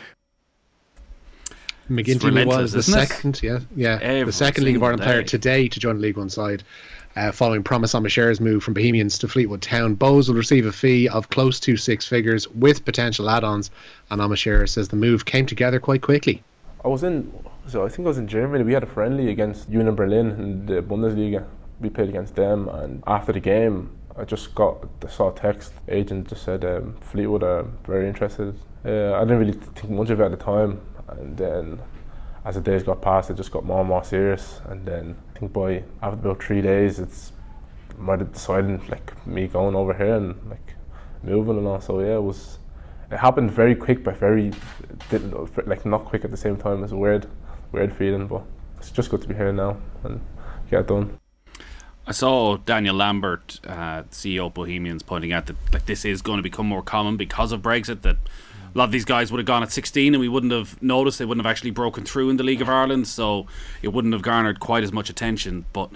McGinty 1.90 2.46
was 2.46 2.72
the 2.72 2.82
second, 2.82 3.42
yeah, 3.42 3.58
yeah, 3.76 3.98
Every 4.00 4.24
the 4.24 4.32
second 4.32 4.64
League 4.64 4.76
of 4.76 4.80
single 4.80 4.86
Ireland 4.86 5.02
player 5.02 5.22
today 5.22 5.68
to 5.68 5.78
join 5.78 5.96
the 5.96 6.02
League 6.02 6.16
One 6.16 6.30
side, 6.30 6.62
uh, 7.14 7.30
following 7.30 7.62
Promise 7.62 7.92
Omochere's 7.92 8.40
move 8.40 8.64
from 8.64 8.72
Bohemians 8.72 9.18
to 9.18 9.28
Fleetwood 9.28 9.60
Town. 9.60 9.94
Bohs 9.94 10.28
will 10.28 10.34
receive 10.34 10.64
a 10.64 10.72
fee 10.72 11.08
of 11.08 11.28
close 11.28 11.60
to 11.60 11.76
six 11.76 12.06
figures 12.06 12.48
with 12.48 12.86
potential 12.86 13.28
add-ons, 13.28 13.70
and 14.10 14.22
Omochere 14.22 14.66
says 14.66 14.88
the 14.88 14.96
move 14.96 15.26
came 15.26 15.44
together 15.44 15.78
quite 15.78 16.00
quickly. 16.00 16.42
I 16.84 16.88
was 16.88 17.02
in, 17.02 17.32
so 17.66 17.86
I 17.86 17.88
think 17.88 18.04
I 18.04 18.08
was 18.08 18.18
in 18.18 18.28
Germany. 18.28 18.62
We 18.62 18.74
had 18.74 18.82
a 18.82 18.86
friendly 18.86 19.30
against 19.30 19.70
Union 19.70 19.94
Berlin 19.94 20.30
in 20.32 20.66
the 20.66 20.82
Bundesliga. 20.82 21.46
We 21.80 21.88
played 21.88 22.10
against 22.10 22.34
them, 22.34 22.68
and 22.68 23.02
after 23.06 23.32
the 23.32 23.40
game, 23.40 23.90
I 24.18 24.24
just 24.24 24.54
got 24.54 24.86
I 25.02 25.08
saw 25.08 25.32
a 25.32 25.34
text. 25.34 25.72
Agent 25.88 26.28
just 26.28 26.44
said 26.44 26.62
um, 26.64 26.96
Fleetwood 27.00 27.42
are 27.42 27.62
very 27.86 28.06
interested. 28.06 28.54
Uh, 28.84 29.14
I 29.14 29.20
didn't 29.20 29.38
really 29.38 29.52
think 29.54 29.90
much 29.90 30.10
of 30.10 30.20
it 30.20 30.24
at 30.24 30.30
the 30.32 30.36
time, 30.36 30.82
and 31.08 31.36
then 31.38 31.80
as 32.44 32.56
the 32.56 32.60
days 32.60 32.82
got 32.82 33.00
past, 33.00 33.30
it 33.30 33.38
just 33.38 33.50
got 33.50 33.64
more 33.64 33.80
and 33.80 33.88
more 33.88 34.04
serious. 34.04 34.60
And 34.66 34.84
then 34.84 35.16
I 35.34 35.38
think 35.38 35.54
by 35.54 35.84
after 36.02 36.18
about 36.20 36.42
three 36.42 36.60
days, 36.60 36.98
it's 36.98 37.32
might 37.96 38.18
have 38.18 38.32
decided 38.32 38.86
like 38.90 39.26
me 39.26 39.46
going 39.46 39.74
over 39.74 39.94
here 39.94 40.16
and 40.16 40.36
like 40.50 40.74
moving 41.22 41.56
and 41.56 41.66
all. 41.66 41.80
So 41.80 42.00
yeah, 42.00 42.16
it 42.16 42.22
was. 42.22 42.58
It 43.10 43.18
happened 43.18 43.50
very 43.50 43.74
quick, 43.74 44.02
but 44.02 44.16
very 44.16 44.52
like 45.66 45.84
not 45.86 46.04
quick 46.04 46.24
at 46.24 46.30
the 46.30 46.36
same 46.36 46.56
time. 46.56 46.82
It's 46.82 46.92
a 46.92 46.96
weird, 46.96 47.26
weird 47.72 47.94
feeling, 47.94 48.26
but 48.26 48.42
it's 48.78 48.90
just 48.90 49.10
good 49.10 49.22
to 49.22 49.28
be 49.28 49.34
here 49.34 49.52
now 49.52 49.76
and 50.02 50.20
get 50.70 50.80
it 50.80 50.86
done. 50.88 51.18
I 52.06 52.12
saw 52.12 52.58
Daniel 52.58 52.96
Lambert, 52.96 53.60
uh, 53.66 54.02
CEO 54.10 54.46
of 54.46 54.54
Bohemians, 54.54 55.02
pointing 55.02 55.32
out 55.32 55.46
that 55.46 55.56
like 55.72 55.86
this 55.86 56.04
is 56.04 56.20
going 56.20 56.36
to 56.36 56.42
become 56.42 56.66
more 56.66 56.82
common 56.82 57.16
because 57.16 57.50
of 57.52 57.62
Brexit. 57.62 58.02
That 58.02 58.16
a 58.74 58.78
lot 58.78 58.84
of 58.84 58.92
these 58.92 59.04
guys 59.04 59.30
would 59.30 59.38
have 59.38 59.46
gone 59.46 59.62
at 59.62 59.72
16 59.72 60.14
and 60.14 60.20
we 60.20 60.28
wouldn't 60.28 60.52
have 60.52 60.82
noticed. 60.82 61.18
They 61.18 61.24
wouldn't 61.24 61.44
have 61.44 61.50
actually 61.50 61.70
broken 61.70 62.04
through 62.04 62.28
in 62.28 62.36
the 62.36 62.42
League 62.42 62.60
of 62.60 62.68
Ireland, 62.68 63.06
so 63.06 63.46
it 63.82 63.88
wouldn't 63.88 64.12
have 64.12 64.22
garnered 64.22 64.60
quite 64.60 64.82
as 64.82 64.92
much 64.92 65.08
attention. 65.08 65.64
But 65.72 65.90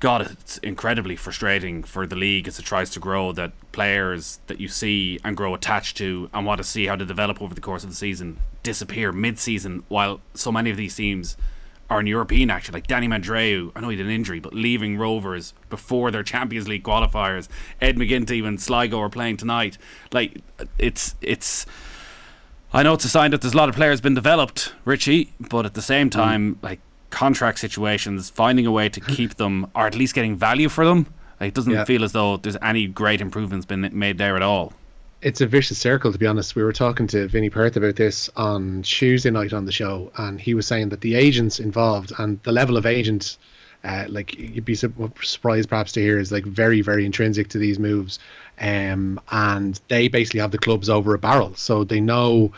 God, 0.00 0.22
it's 0.30 0.58
incredibly 0.58 1.16
frustrating 1.16 1.82
for 1.82 2.06
the 2.06 2.16
league 2.16 2.46
as 2.46 2.58
it 2.58 2.64
tries 2.64 2.90
to 2.90 3.00
grow 3.00 3.32
that 3.32 3.52
players 3.72 4.40
that 4.48 4.60
you 4.60 4.68
see 4.68 5.18
and 5.24 5.36
grow 5.36 5.54
attached 5.54 5.96
to 5.98 6.28
and 6.34 6.44
want 6.44 6.58
to 6.58 6.64
see 6.64 6.86
how 6.86 6.96
to 6.96 7.06
develop 7.06 7.40
over 7.40 7.54
the 7.54 7.60
course 7.60 7.84
of 7.84 7.90
the 7.90 7.96
season 7.96 8.38
disappear 8.62 9.12
mid-season 9.12 9.84
while 9.88 10.20
so 10.34 10.50
many 10.50 10.70
of 10.70 10.76
these 10.76 10.96
teams 10.96 11.36
are 11.90 12.00
in 12.00 12.06
European 12.06 12.50
action. 12.50 12.72
Like 12.72 12.86
Danny 12.86 13.06
Mandroiu, 13.06 13.70
I 13.76 13.80
know 13.80 13.88
he 13.88 13.96
had 13.96 14.06
an 14.06 14.12
injury, 14.12 14.40
but 14.40 14.54
leaving 14.54 14.96
Rovers 14.96 15.54
before 15.70 16.10
their 16.10 16.22
Champions 16.22 16.66
League 16.66 16.82
qualifiers. 16.82 17.48
Ed 17.80 17.96
McGinty 17.96 18.42
when 18.42 18.58
Sligo 18.58 19.00
are 19.00 19.10
playing 19.10 19.36
tonight. 19.36 19.78
Like 20.12 20.40
it's 20.78 21.14
it's. 21.20 21.66
I 22.72 22.82
know 22.82 22.94
it's 22.94 23.04
a 23.04 23.08
sign 23.08 23.30
that 23.30 23.40
there's 23.40 23.54
a 23.54 23.56
lot 23.56 23.68
of 23.68 23.76
players 23.76 24.00
been 24.00 24.14
developed, 24.14 24.74
Richie, 24.84 25.32
but 25.38 25.64
at 25.64 25.74
the 25.74 25.82
same 25.82 26.08
mm. 26.08 26.12
time, 26.12 26.58
like 26.60 26.80
contract 27.10 27.58
situations, 27.58 28.30
finding 28.30 28.66
a 28.66 28.72
way 28.72 28.88
to 28.88 29.00
keep 29.00 29.34
them 29.42 29.66
or 29.74 29.86
at 29.86 29.94
least 29.94 30.14
getting 30.14 30.36
value 30.36 30.68
for 30.68 30.84
them 30.84 31.06
It 31.40 31.54
doesn't 31.54 31.72
Yeah. 31.72 31.84
feel 31.84 32.04
as 32.04 32.12
though 32.12 32.36
there's 32.38 32.56
any 32.62 32.86
great 32.86 33.20
improvements 33.20 33.66
been 33.66 33.88
made 33.92 34.18
there 34.18 34.36
at 34.36 34.42
all. 34.42 34.72
it's 35.22 35.40
a 35.40 35.46
vicious 35.46 35.78
circle 35.78 36.12
to 36.12 36.18
be 36.18 36.26
honest. 36.26 36.54
We 36.56 36.62
were 36.62 36.72
talking 36.72 37.06
to 37.08 37.26
Vinnie 37.28 37.50
Perth 37.50 37.76
about 37.76 37.96
this 37.96 38.28
on 38.36 38.82
Tuesday 38.82 39.30
night 39.30 39.52
on 39.52 39.64
the 39.64 39.72
show, 39.72 40.10
and 40.18 40.38
he 40.40 40.52
was 40.54 40.66
saying 40.66 40.90
that 40.90 41.00
the 41.00 41.14
agents 41.14 41.58
involved 41.60 42.12
and 42.18 42.38
the 42.42 42.52
level 42.52 42.76
of 42.76 42.84
agent, 42.84 43.38
uh, 43.84 44.04
like 44.08 44.38
you'd 44.38 44.64
be 44.66 44.74
su- 44.74 44.92
surprised 45.22 45.68
perhaps 45.70 45.92
to 45.92 46.00
hear, 46.00 46.18
is 46.18 46.30
like 46.30 46.44
very 46.44 46.82
very 46.82 47.04
intrinsic 47.06 47.48
to 47.48 47.58
these 47.58 47.78
moves, 47.78 48.18
um, 48.60 49.18
and 49.30 49.80
they 49.88 50.08
basically 50.08 50.40
have 50.40 50.50
the 50.52 50.58
clubs 50.66 50.88
over 50.90 51.14
a 51.14 51.18
barrel, 51.18 51.54
so 51.54 51.84
they 51.84 52.00
know 52.00 52.52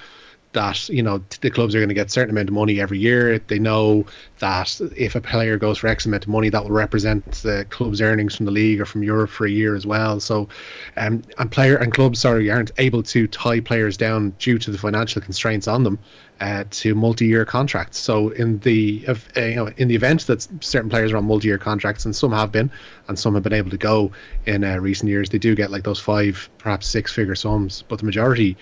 that 0.56 0.88
you 0.88 1.02
know 1.02 1.22
the 1.42 1.50
clubs 1.50 1.74
are 1.74 1.78
going 1.78 1.90
to 1.90 1.94
get 1.94 2.06
a 2.06 2.10
certain 2.10 2.30
amount 2.30 2.48
of 2.48 2.54
money 2.54 2.80
every 2.80 2.98
year. 2.98 3.38
They 3.38 3.58
know 3.58 4.06
that 4.38 4.80
if 4.96 5.14
a 5.14 5.20
player 5.20 5.58
goes 5.58 5.76
for 5.78 5.86
X 5.86 6.06
amount 6.06 6.24
of 6.24 6.30
money, 6.30 6.48
that 6.48 6.64
will 6.64 6.70
represent 6.70 7.30
the 7.42 7.66
club's 7.68 8.00
earnings 8.00 8.34
from 8.34 8.46
the 8.46 8.52
league 8.52 8.80
or 8.80 8.86
from 8.86 9.02
Europe 9.02 9.28
for 9.28 9.46
a 9.46 9.50
year 9.50 9.76
as 9.76 9.86
well. 9.86 10.18
So, 10.18 10.48
um, 10.96 11.22
and 11.38 11.52
player 11.52 11.76
and 11.76 11.92
clubs 11.92 12.20
sorry 12.20 12.50
aren't 12.50 12.70
able 12.78 13.02
to 13.02 13.26
tie 13.26 13.60
players 13.60 13.98
down 13.98 14.30
due 14.38 14.58
to 14.58 14.70
the 14.70 14.78
financial 14.78 15.20
constraints 15.20 15.68
on 15.68 15.84
them. 15.84 15.98
Uh, 16.38 16.64
to 16.68 16.94
multi-year 16.94 17.46
contracts. 17.46 17.98
So 17.98 18.28
in 18.28 18.58
the 18.58 19.06
uh, 19.08 19.14
you 19.40 19.54
know 19.54 19.68
in 19.78 19.88
the 19.88 19.94
event 19.94 20.26
that 20.26 20.46
certain 20.60 20.90
players 20.90 21.12
are 21.12 21.16
on 21.16 21.24
multi-year 21.24 21.56
contracts, 21.56 22.04
and 22.04 22.14
some 22.14 22.30
have 22.32 22.52
been, 22.52 22.70
and 23.08 23.18
some 23.18 23.32
have 23.32 23.42
been 23.42 23.54
able 23.54 23.70
to 23.70 23.78
go 23.78 24.12
in 24.44 24.62
uh, 24.62 24.76
recent 24.76 25.08
years, 25.08 25.30
they 25.30 25.38
do 25.38 25.54
get 25.54 25.70
like 25.70 25.84
those 25.84 25.98
five, 25.98 26.50
perhaps 26.58 26.88
six-figure 26.88 27.36
sums. 27.36 27.84
But 27.88 28.00
the 28.00 28.04
majority, 28.04 28.54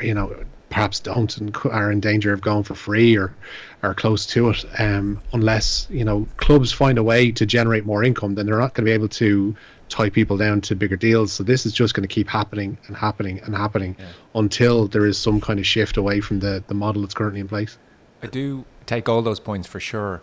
you 0.00 0.14
know, 0.14 0.36
perhaps 0.68 1.00
don't 1.00 1.36
and 1.38 1.56
are 1.66 1.92
in 1.92 2.00
danger 2.00 2.32
of 2.32 2.40
going 2.40 2.64
for 2.64 2.74
free 2.74 3.16
or 3.16 3.34
are 3.82 3.94
close 3.94 4.26
to 4.26 4.50
it 4.50 4.64
um, 4.78 5.20
unless 5.32 5.86
you 5.90 6.04
know 6.04 6.26
clubs 6.38 6.72
find 6.72 6.98
a 6.98 7.02
way 7.02 7.30
to 7.30 7.46
generate 7.46 7.86
more 7.86 8.02
income 8.02 8.34
then 8.34 8.46
they're 8.46 8.58
not 8.58 8.74
going 8.74 8.84
to 8.84 8.90
be 8.90 8.92
able 8.92 9.08
to 9.08 9.54
tie 9.88 10.10
people 10.10 10.36
down 10.36 10.60
to 10.62 10.74
bigger 10.74 10.96
deals. 10.96 11.32
So 11.32 11.42
this 11.44 11.66
is 11.66 11.72
just 11.72 11.94
going 11.94 12.06
to 12.06 12.12
keep 12.12 12.28
happening 12.28 12.78
and 12.86 12.96
happening 12.96 13.40
and 13.44 13.54
happening 13.54 13.96
until 14.34 14.88
there 14.88 15.06
is 15.06 15.18
some 15.18 15.40
kind 15.40 15.58
of 15.58 15.66
shift 15.66 15.96
away 15.96 16.20
from 16.20 16.40
the, 16.40 16.62
the 16.66 16.74
model 16.74 17.02
that's 17.02 17.14
currently 17.14 17.40
in 17.40 17.48
place. 17.48 17.78
I 18.22 18.26
do 18.26 18.64
take 18.86 19.08
all 19.08 19.22
those 19.22 19.40
points 19.40 19.68
for 19.68 19.80
sure. 19.80 20.22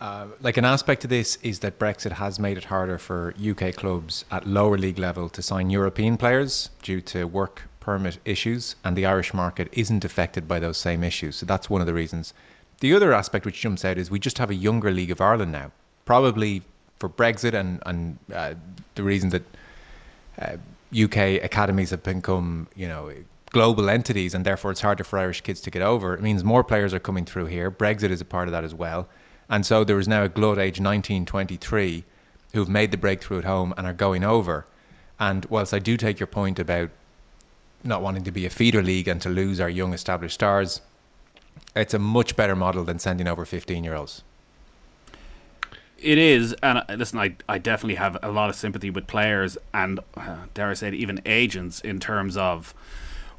Uh, 0.00 0.26
like 0.40 0.56
an 0.56 0.64
aspect 0.64 1.04
of 1.04 1.10
this 1.10 1.36
is 1.42 1.60
that 1.60 1.78
Brexit 1.78 2.12
has 2.12 2.38
made 2.38 2.58
it 2.58 2.64
harder 2.64 2.98
for 2.98 3.34
UK 3.42 3.74
clubs 3.74 4.24
at 4.30 4.46
lower 4.46 4.76
league 4.76 4.98
level 4.98 5.28
to 5.30 5.40
sign 5.40 5.70
European 5.70 6.16
players 6.16 6.70
due 6.82 7.00
to 7.00 7.24
work 7.24 7.62
permit 7.84 8.18
issues, 8.24 8.76
and 8.82 8.96
the 8.96 9.04
Irish 9.04 9.34
market 9.34 9.68
isn't 9.72 10.04
affected 10.04 10.48
by 10.48 10.58
those 10.58 10.78
same 10.78 11.04
issues. 11.04 11.36
So 11.36 11.46
that's 11.46 11.68
one 11.68 11.82
of 11.82 11.86
the 11.86 11.92
reasons. 11.92 12.32
The 12.80 12.94
other 12.94 13.12
aspect 13.12 13.44
which 13.44 13.60
jumps 13.60 13.84
out 13.84 13.98
is 13.98 14.10
we 14.10 14.18
just 14.18 14.38
have 14.38 14.50
a 14.50 14.54
younger 14.54 14.90
League 14.90 15.10
of 15.10 15.20
Ireland 15.20 15.52
now, 15.52 15.70
probably 16.06 16.62
for 16.98 17.08
Brexit 17.08 17.52
and 17.52 17.82
and 17.84 18.18
uh, 18.32 18.54
the 18.94 19.02
reason 19.02 19.28
that 19.30 19.42
uh, 20.40 20.56
UK 21.04 21.44
academies 21.44 21.90
have 21.90 22.02
become, 22.02 22.68
you 22.74 22.88
know, 22.88 23.12
global 23.50 23.90
entities, 23.90 24.34
and 24.34 24.46
therefore 24.46 24.70
it's 24.70 24.80
harder 24.80 25.04
for 25.04 25.18
Irish 25.18 25.42
kids 25.42 25.60
to 25.60 25.70
get 25.70 25.82
over. 25.82 26.14
It 26.14 26.22
means 26.22 26.42
more 26.42 26.64
players 26.64 26.94
are 26.94 27.00
coming 27.00 27.26
through 27.26 27.46
here. 27.46 27.70
Brexit 27.70 28.10
is 28.10 28.20
a 28.20 28.24
part 28.24 28.48
of 28.48 28.52
that 28.52 28.64
as 28.64 28.74
well, 28.74 29.08
and 29.48 29.66
so 29.66 29.84
there 29.84 29.98
is 29.98 30.08
now 30.08 30.24
a 30.24 30.28
glut 30.28 30.58
age 30.58 30.80
19, 30.80 31.26
23 31.26 32.04
who've 32.54 32.68
made 32.68 32.90
the 32.92 32.96
breakthrough 32.96 33.38
at 33.40 33.44
home 33.44 33.74
and 33.76 33.86
are 33.86 33.92
going 33.92 34.24
over. 34.24 34.64
And 35.18 35.44
whilst 35.46 35.74
I 35.74 35.80
do 35.80 35.96
take 35.96 36.18
your 36.20 36.26
point 36.28 36.58
about 36.58 36.90
not 37.84 38.02
wanting 38.02 38.24
to 38.24 38.32
be 38.32 38.46
a 38.46 38.50
feeder 38.50 38.82
league 38.82 39.08
and 39.08 39.20
to 39.22 39.28
lose 39.28 39.60
our 39.60 39.68
young 39.68 39.92
established 39.92 40.34
stars, 40.34 40.80
it's 41.76 41.94
a 41.94 41.98
much 41.98 42.36
better 42.36 42.56
model 42.56 42.84
than 42.84 42.98
sending 42.98 43.28
over 43.28 43.44
15 43.44 43.84
year 43.84 43.94
olds. 43.94 44.22
It 45.98 46.18
is, 46.18 46.54
and 46.62 46.78
uh, 46.78 46.84
listen, 46.96 47.18
I, 47.18 47.36
I 47.48 47.58
definitely 47.58 47.94
have 47.94 48.18
a 48.22 48.30
lot 48.30 48.50
of 48.50 48.56
sympathy 48.56 48.90
with 48.90 49.06
players 49.06 49.56
and, 49.72 50.00
uh, 50.16 50.36
dare 50.52 50.70
I 50.70 50.74
say, 50.74 50.88
it, 50.88 50.94
even 50.94 51.20
agents 51.24 51.80
in 51.80 51.98
terms 51.98 52.36
of 52.36 52.74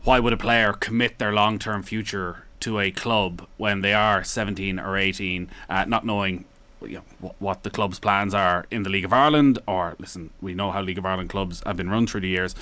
why 0.03 0.19
would 0.19 0.33
a 0.33 0.37
player 0.37 0.73
commit 0.73 1.19
their 1.19 1.31
long 1.31 1.59
term 1.59 1.83
future 1.83 2.43
to 2.61 2.79
a 2.79 2.89
club 2.89 3.47
when 3.57 3.81
they 3.81 3.93
are 3.93 4.23
17 4.23 4.79
or 4.79 4.97
18, 4.97 5.49
uh, 5.69 5.85
not 5.85 6.05
knowing 6.05 6.45
you 6.81 7.01
know, 7.21 7.33
what 7.39 7.63
the 7.63 7.69
club's 7.69 7.99
plans 7.99 8.33
are 8.33 8.65
in 8.71 8.83
the 8.83 8.89
League 8.89 9.05
of 9.05 9.13
Ireland, 9.13 9.59
or 9.67 9.95
listen, 9.99 10.31
we 10.41 10.53
know 10.53 10.71
how 10.71 10.81
League 10.81 10.97
of 10.97 11.05
Ireland 11.05 11.29
clubs 11.29 11.61
have 11.65 11.77
been 11.77 11.89
run 11.89 12.07
through 12.07 12.21
the 12.21 12.29
years. 12.29 12.55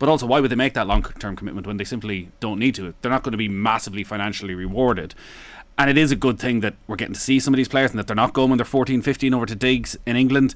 But 0.00 0.08
also, 0.08 0.26
why 0.26 0.40
would 0.40 0.50
they 0.50 0.56
make 0.56 0.72
that 0.74 0.86
long 0.86 1.02
term 1.02 1.36
commitment 1.36 1.66
when 1.66 1.76
they 1.76 1.84
simply 1.84 2.30
don't 2.40 2.58
need 2.58 2.74
to? 2.76 2.94
They're 3.02 3.10
not 3.10 3.22
going 3.22 3.32
to 3.32 3.38
be 3.38 3.48
massively 3.48 4.02
financially 4.02 4.54
rewarded. 4.54 5.14
And 5.76 5.90
it 5.90 5.98
is 5.98 6.10
a 6.10 6.16
good 6.16 6.38
thing 6.38 6.60
that 6.60 6.74
we're 6.86 6.96
getting 6.96 7.14
to 7.14 7.20
see 7.20 7.38
some 7.38 7.52
of 7.52 7.58
these 7.58 7.68
players 7.68 7.90
and 7.90 7.98
that 7.98 8.06
they're 8.06 8.16
not 8.16 8.32
going 8.32 8.48
when 8.48 8.56
they're 8.56 8.64
14, 8.64 9.02
15 9.02 9.34
over 9.34 9.44
to 9.44 9.54
digs 9.54 9.98
in 10.06 10.16
England. 10.16 10.54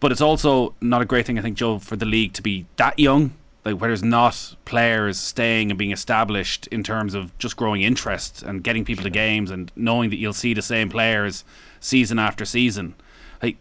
But 0.00 0.12
it's 0.12 0.20
also 0.20 0.74
not 0.82 1.00
a 1.00 1.06
great 1.06 1.24
thing, 1.24 1.38
I 1.38 1.42
think, 1.42 1.56
Joe, 1.56 1.78
for 1.78 1.96
the 1.96 2.04
league 2.04 2.34
to 2.34 2.42
be 2.42 2.66
that 2.76 2.98
young, 2.98 3.32
like 3.64 3.80
where 3.80 3.88
there's 3.88 4.04
not 4.04 4.54
players 4.66 5.18
staying 5.18 5.70
and 5.70 5.78
being 5.78 5.90
established 5.90 6.66
in 6.66 6.82
terms 6.82 7.14
of 7.14 7.36
just 7.38 7.56
growing 7.56 7.80
interest 7.80 8.42
and 8.42 8.62
getting 8.62 8.84
people 8.84 9.04
to 9.04 9.10
games 9.10 9.50
and 9.50 9.72
knowing 9.76 10.10
that 10.10 10.16
you'll 10.16 10.34
see 10.34 10.52
the 10.52 10.60
same 10.60 10.90
players 10.90 11.42
season 11.80 12.18
after 12.18 12.44
season. 12.44 12.96
Like, 13.42 13.56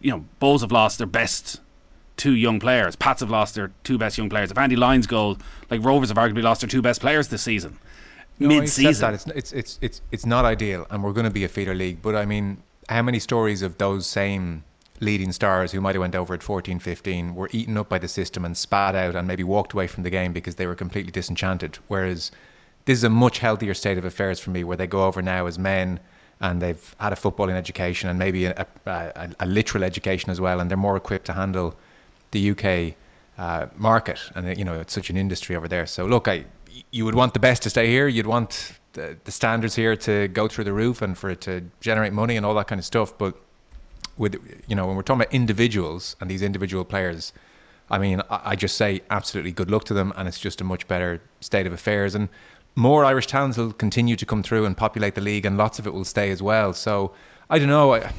you 0.00 0.12
know, 0.12 0.26
Bulls 0.38 0.60
have 0.60 0.70
lost 0.70 0.98
their 0.98 1.08
best 1.08 1.60
two 2.18 2.34
young 2.34 2.60
players. 2.60 2.96
Pats 2.96 3.20
have 3.20 3.30
lost 3.30 3.54
their 3.54 3.70
two 3.84 3.96
best 3.96 4.18
young 4.18 4.28
players. 4.28 4.50
If 4.50 4.58
Andy 4.58 4.76
Lyons 4.76 5.06
goes, 5.06 5.38
like 5.70 5.82
Rovers 5.82 6.10
have 6.10 6.18
arguably 6.18 6.42
lost 6.42 6.60
their 6.60 6.68
two 6.68 6.82
best 6.82 7.00
players 7.00 7.28
this 7.28 7.42
season. 7.42 7.78
No, 8.38 8.48
Mid-season. 8.48 9.14
It's, 9.14 9.26
it's 9.26 9.52
it's 9.52 9.78
it's 9.80 10.02
it's 10.12 10.26
not 10.26 10.44
ideal, 10.44 10.86
and 10.90 11.02
we're 11.02 11.12
going 11.12 11.24
to 11.24 11.30
be 11.30 11.44
a 11.44 11.48
feeder 11.48 11.74
league. 11.74 12.02
But 12.02 12.14
I 12.14 12.24
mean, 12.26 12.62
how 12.88 13.02
many 13.02 13.18
stories 13.18 13.62
of 13.62 13.78
those 13.78 14.06
same 14.06 14.64
leading 15.00 15.32
stars 15.32 15.72
who 15.72 15.80
might 15.80 15.94
have 15.94 16.00
went 16.00 16.14
over 16.14 16.34
at 16.34 16.42
14, 16.42 16.80
15 16.80 17.34
were 17.34 17.48
eaten 17.52 17.76
up 17.76 17.88
by 17.88 17.98
the 17.98 18.08
system 18.08 18.44
and 18.44 18.56
spat 18.56 18.96
out 18.96 19.14
and 19.14 19.28
maybe 19.28 19.44
walked 19.44 19.72
away 19.72 19.86
from 19.86 20.02
the 20.02 20.10
game 20.10 20.32
because 20.32 20.56
they 20.56 20.66
were 20.66 20.74
completely 20.74 21.12
disenchanted? 21.12 21.78
Whereas 21.86 22.30
this 22.84 22.98
is 22.98 23.04
a 23.04 23.10
much 23.10 23.38
healthier 23.38 23.74
state 23.74 23.98
of 23.98 24.04
affairs 24.04 24.40
for 24.40 24.50
me, 24.50 24.64
where 24.64 24.76
they 24.76 24.86
go 24.86 25.04
over 25.04 25.22
now 25.22 25.46
as 25.46 25.58
men 25.58 26.00
and 26.40 26.62
they've 26.62 26.94
had 27.00 27.12
a 27.12 27.16
footballing 27.16 27.56
education 27.56 28.08
and 28.08 28.18
maybe 28.18 28.44
a, 28.44 28.66
a, 28.86 28.90
a, 28.90 29.30
a 29.40 29.46
literal 29.46 29.82
education 29.82 30.30
as 30.30 30.40
well, 30.40 30.60
and 30.60 30.70
they're 30.70 30.78
more 30.78 30.96
equipped 30.96 31.26
to 31.26 31.32
handle 31.32 31.76
the 32.30 32.50
UK 32.50 32.94
uh, 33.38 33.66
market, 33.76 34.18
and 34.34 34.56
you 34.58 34.64
know 34.64 34.80
it's 34.80 34.92
such 34.92 35.10
an 35.10 35.16
industry 35.16 35.56
over 35.56 35.68
there. 35.68 35.86
So 35.86 36.06
look, 36.06 36.28
I 36.28 36.44
you 36.90 37.04
would 37.04 37.14
want 37.14 37.34
the 37.34 37.40
best 37.40 37.62
to 37.62 37.70
stay 37.70 37.88
here. 37.88 38.08
You'd 38.08 38.26
want 38.26 38.72
the, 38.92 39.16
the 39.24 39.30
standards 39.30 39.74
here 39.74 39.96
to 39.96 40.28
go 40.28 40.48
through 40.48 40.64
the 40.64 40.72
roof 40.72 41.02
and 41.02 41.16
for 41.16 41.30
it 41.30 41.40
to 41.42 41.62
generate 41.80 42.12
money 42.12 42.36
and 42.36 42.44
all 42.44 42.54
that 42.54 42.66
kind 42.66 42.78
of 42.78 42.84
stuff. 42.84 43.16
But 43.16 43.36
with 44.16 44.36
you 44.66 44.74
know 44.74 44.86
when 44.86 44.96
we're 44.96 45.02
talking 45.02 45.22
about 45.22 45.34
individuals 45.34 46.16
and 46.20 46.30
these 46.30 46.42
individual 46.42 46.84
players, 46.84 47.32
I 47.90 47.98
mean 47.98 48.22
I, 48.30 48.56
just 48.56 48.76
say 48.76 49.02
absolutely 49.10 49.52
good 49.52 49.70
luck 49.70 49.84
to 49.84 49.94
them, 49.94 50.12
and 50.16 50.28
it's 50.28 50.40
just 50.40 50.60
a 50.60 50.64
much 50.64 50.86
better 50.88 51.20
state 51.40 51.66
of 51.66 51.72
affairs 51.72 52.14
and. 52.14 52.28
More 52.74 53.04
Irish 53.04 53.26
talents 53.26 53.58
will 53.58 53.72
continue 53.72 54.14
to 54.14 54.24
come 54.24 54.40
through 54.40 54.64
and 54.64 54.76
populate 54.76 55.16
the 55.16 55.20
league, 55.20 55.44
and 55.44 55.58
lots 55.58 55.80
of 55.80 55.88
it 55.88 55.92
will 55.92 56.04
stay 56.04 56.30
as 56.30 56.40
well. 56.40 56.72
So 56.72 57.12
I 57.50 57.58
don't 57.58 57.66
know. 57.66 57.94
I, 57.94 58.12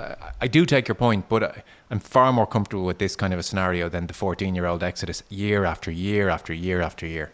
I, 0.00 0.32
I 0.42 0.46
do 0.48 0.66
take 0.66 0.88
your 0.88 0.94
point, 0.94 1.28
but 1.28 1.42
I, 1.42 1.62
I'm 1.90 2.00
far 2.00 2.32
more 2.32 2.46
comfortable 2.46 2.84
with 2.84 2.98
this 2.98 3.16
kind 3.16 3.32
of 3.32 3.38
a 3.38 3.42
scenario 3.42 3.88
than 3.88 4.06
the 4.06 4.14
14 4.14 4.54
year 4.54 4.66
old 4.66 4.82
Exodus 4.82 5.22
year 5.28 5.64
after 5.64 5.90
year 5.90 6.28
after 6.28 6.52
year 6.52 6.80
after 6.80 7.06
year. 7.06 7.30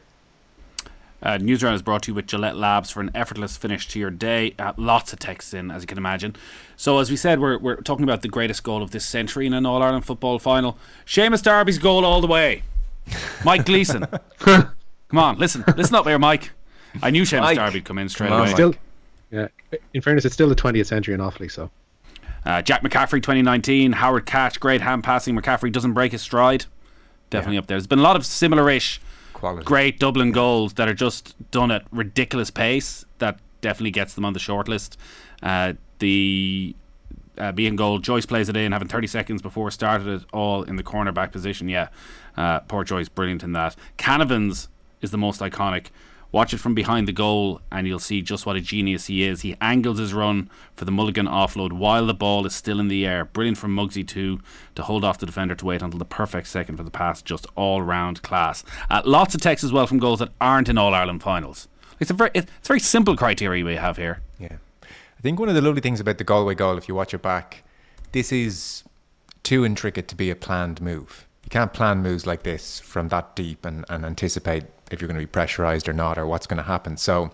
Uh, 1.22 1.38
News 1.38 1.62
Round 1.62 1.74
is 1.74 1.82
brought 1.82 2.02
to 2.02 2.10
you 2.10 2.14
with 2.14 2.26
Gillette 2.26 2.56
Labs 2.56 2.90
for 2.90 3.00
an 3.00 3.10
effortless 3.14 3.56
finish 3.56 3.88
to 3.88 3.98
your 3.98 4.10
day. 4.10 4.54
Uh, 4.58 4.74
lots 4.76 5.12
of 5.12 5.18
texts 5.18 5.54
in, 5.54 5.70
as 5.70 5.82
you 5.82 5.86
can 5.86 5.96
imagine. 5.98 6.36
So, 6.76 6.98
as 6.98 7.10
we 7.10 7.16
said, 7.16 7.40
we're, 7.40 7.58
we're 7.58 7.76
talking 7.76 8.04
about 8.04 8.20
the 8.22 8.28
greatest 8.28 8.62
goal 8.62 8.82
of 8.82 8.90
this 8.90 9.04
century 9.04 9.46
in 9.46 9.54
an 9.54 9.64
All 9.64 9.82
Ireland 9.82 10.04
football 10.04 10.38
final. 10.38 10.76
Seamus 11.06 11.42
Darby's 11.42 11.78
goal 11.78 12.04
all 12.04 12.20
the 12.20 12.26
way. 12.26 12.62
Mike 13.44 13.64
Gleeson. 13.64 14.06
Come 14.38 15.18
on, 15.18 15.38
listen. 15.38 15.64
Listen 15.76 15.94
up 15.96 16.04
there, 16.04 16.18
Mike. 16.18 16.50
I 17.02 17.10
knew 17.10 17.22
Seamus 17.22 17.40
Mike. 17.40 17.56
Darby'd 17.56 17.84
come 17.84 17.98
in 17.98 18.08
straight 18.08 18.28
Come 18.28 18.34
on, 18.34 18.40
away. 18.40 18.48
Mike. 18.48 18.56
still 18.56 18.74
yeah 19.30 19.48
in 19.92 20.00
fairness 20.00 20.24
it's 20.24 20.34
still 20.34 20.48
the 20.48 20.54
20th 20.54 20.86
century 20.86 21.12
in 21.12 21.20
Offaly 21.20 21.50
so 21.50 21.68
Uh, 22.44 22.62
Jack 22.62 22.82
McCaffrey 22.82 23.22
2019, 23.22 23.92
Howard 23.92 24.26
catch, 24.26 24.60
great 24.60 24.80
hand 24.80 25.02
passing. 25.02 25.36
McCaffrey 25.36 25.72
doesn't 25.72 25.94
break 25.94 26.12
his 26.12 26.22
stride. 26.22 26.66
Definitely 27.30 27.58
up 27.58 27.66
there. 27.66 27.76
There's 27.76 27.86
been 27.86 27.98
a 27.98 28.02
lot 28.02 28.16
of 28.16 28.24
similar 28.24 28.70
ish 28.70 29.00
Quality. 29.32 29.64
great 29.64 29.98
Dublin 29.98 30.32
goals 30.32 30.74
that 30.74 30.88
are 30.88 30.94
just 30.94 31.34
done 31.50 31.70
at 31.70 31.84
ridiculous 31.90 32.50
pace. 32.50 33.04
That 33.18 33.40
definitely 33.60 33.90
gets 33.90 34.14
them 34.14 34.24
on 34.24 34.32
the 34.32 34.38
shortlist. 34.38 34.96
Uh, 35.42 35.74
the 35.98 36.76
uh, 37.38 37.52
being 37.52 37.76
goal, 37.76 37.98
Joyce 37.98 38.26
plays 38.26 38.48
it 38.48 38.56
in, 38.56 38.72
having 38.72 38.88
30 38.88 39.06
seconds 39.06 39.42
before 39.42 39.70
started 39.70 40.06
it 40.06 40.22
all 40.32 40.62
in 40.62 40.76
the 40.76 40.82
cornerback 40.82 41.32
position. 41.32 41.68
Yeah, 41.68 41.88
uh, 42.36 42.60
poor 42.60 42.84
Joyce, 42.84 43.08
brilliant 43.08 43.42
in 43.42 43.52
that. 43.52 43.76
Canavan's 43.98 44.68
is 45.02 45.10
the 45.10 45.18
most 45.18 45.40
iconic. 45.40 45.86
Watch 46.36 46.52
it 46.52 46.58
from 46.58 46.74
behind 46.74 47.08
the 47.08 47.12
goal, 47.12 47.62
and 47.72 47.86
you'll 47.86 47.98
see 47.98 48.20
just 48.20 48.44
what 48.44 48.56
a 48.56 48.60
genius 48.60 49.06
he 49.06 49.22
is. 49.22 49.40
He 49.40 49.56
angles 49.58 49.98
his 49.98 50.12
run 50.12 50.50
for 50.74 50.84
the 50.84 50.90
Mulligan 50.90 51.26
offload 51.26 51.72
while 51.72 52.04
the 52.04 52.12
ball 52.12 52.44
is 52.44 52.54
still 52.54 52.78
in 52.78 52.88
the 52.88 53.06
air. 53.06 53.24
Brilliant 53.24 53.56
from 53.56 53.74
Muggsy 53.74 54.06
too 54.06 54.40
to 54.74 54.82
hold 54.82 55.02
off 55.02 55.16
the 55.16 55.24
defender 55.24 55.54
to 55.54 55.64
wait 55.64 55.80
until 55.80 55.98
the 55.98 56.04
perfect 56.04 56.48
second 56.48 56.76
for 56.76 56.82
the 56.82 56.90
pass. 56.90 57.22
Just 57.22 57.46
all 57.54 57.80
round 57.80 58.20
class. 58.20 58.64
Uh, 58.90 59.00
lots 59.06 59.34
of 59.34 59.40
texts 59.40 59.64
as 59.64 59.72
well 59.72 59.86
from 59.86 59.98
goals 59.98 60.18
that 60.18 60.28
aren't 60.38 60.68
in 60.68 60.76
All 60.76 60.92
Ireland 60.92 61.22
finals. 61.22 61.68
It's 62.00 62.10
a 62.10 62.14
very 62.14 62.32
it's 62.34 62.50
a 62.64 62.68
very 62.68 62.80
simple 62.80 63.16
criteria 63.16 63.64
we 63.64 63.76
have 63.76 63.96
here. 63.96 64.20
Yeah. 64.38 64.56
I 64.82 65.22
think 65.22 65.40
one 65.40 65.48
of 65.48 65.54
the 65.54 65.62
lovely 65.62 65.80
things 65.80 66.00
about 66.00 66.18
the 66.18 66.24
Galway 66.24 66.54
goal, 66.54 66.76
if 66.76 66.86
you 66.86 66.94
watch 66.94 67.14
it 67.14 67.22
back, 67.22 67.64
this 68.12 68.30
is 68.30 68.84
too 69.42 69.64
intricate 69.64 70.06
to 70.08 70.14
be 70.14 70.28
a 70.28 70.36
planned 70.36 70.82
move. 70.82 71.26
You 71.44 71.48
can't 71.48 71.72
plan 71.72 72.02
moves 72.02 72.26
like 72.26 72.42
this 72.42 72.78
from 72.78 73.08
that 73.08 73.34
deep 73.34 73.64
and, 73.64 73.86
and 73.88 74.04
anticipate 74.04 74.64
if 74.90 75.00
you're 75.00 75.08
going 75.08 75.18
to 75.18 75.26
be 75.26 75.30
pressurized 75.30 75.88
or 75.88 75.92
not 75.92 76.18
or 76.18 76.26
what's 76.26 76.46
going 76.46 76.58
to 76.58 76.62
happen. 76.62 76.96
So 76.96 77.30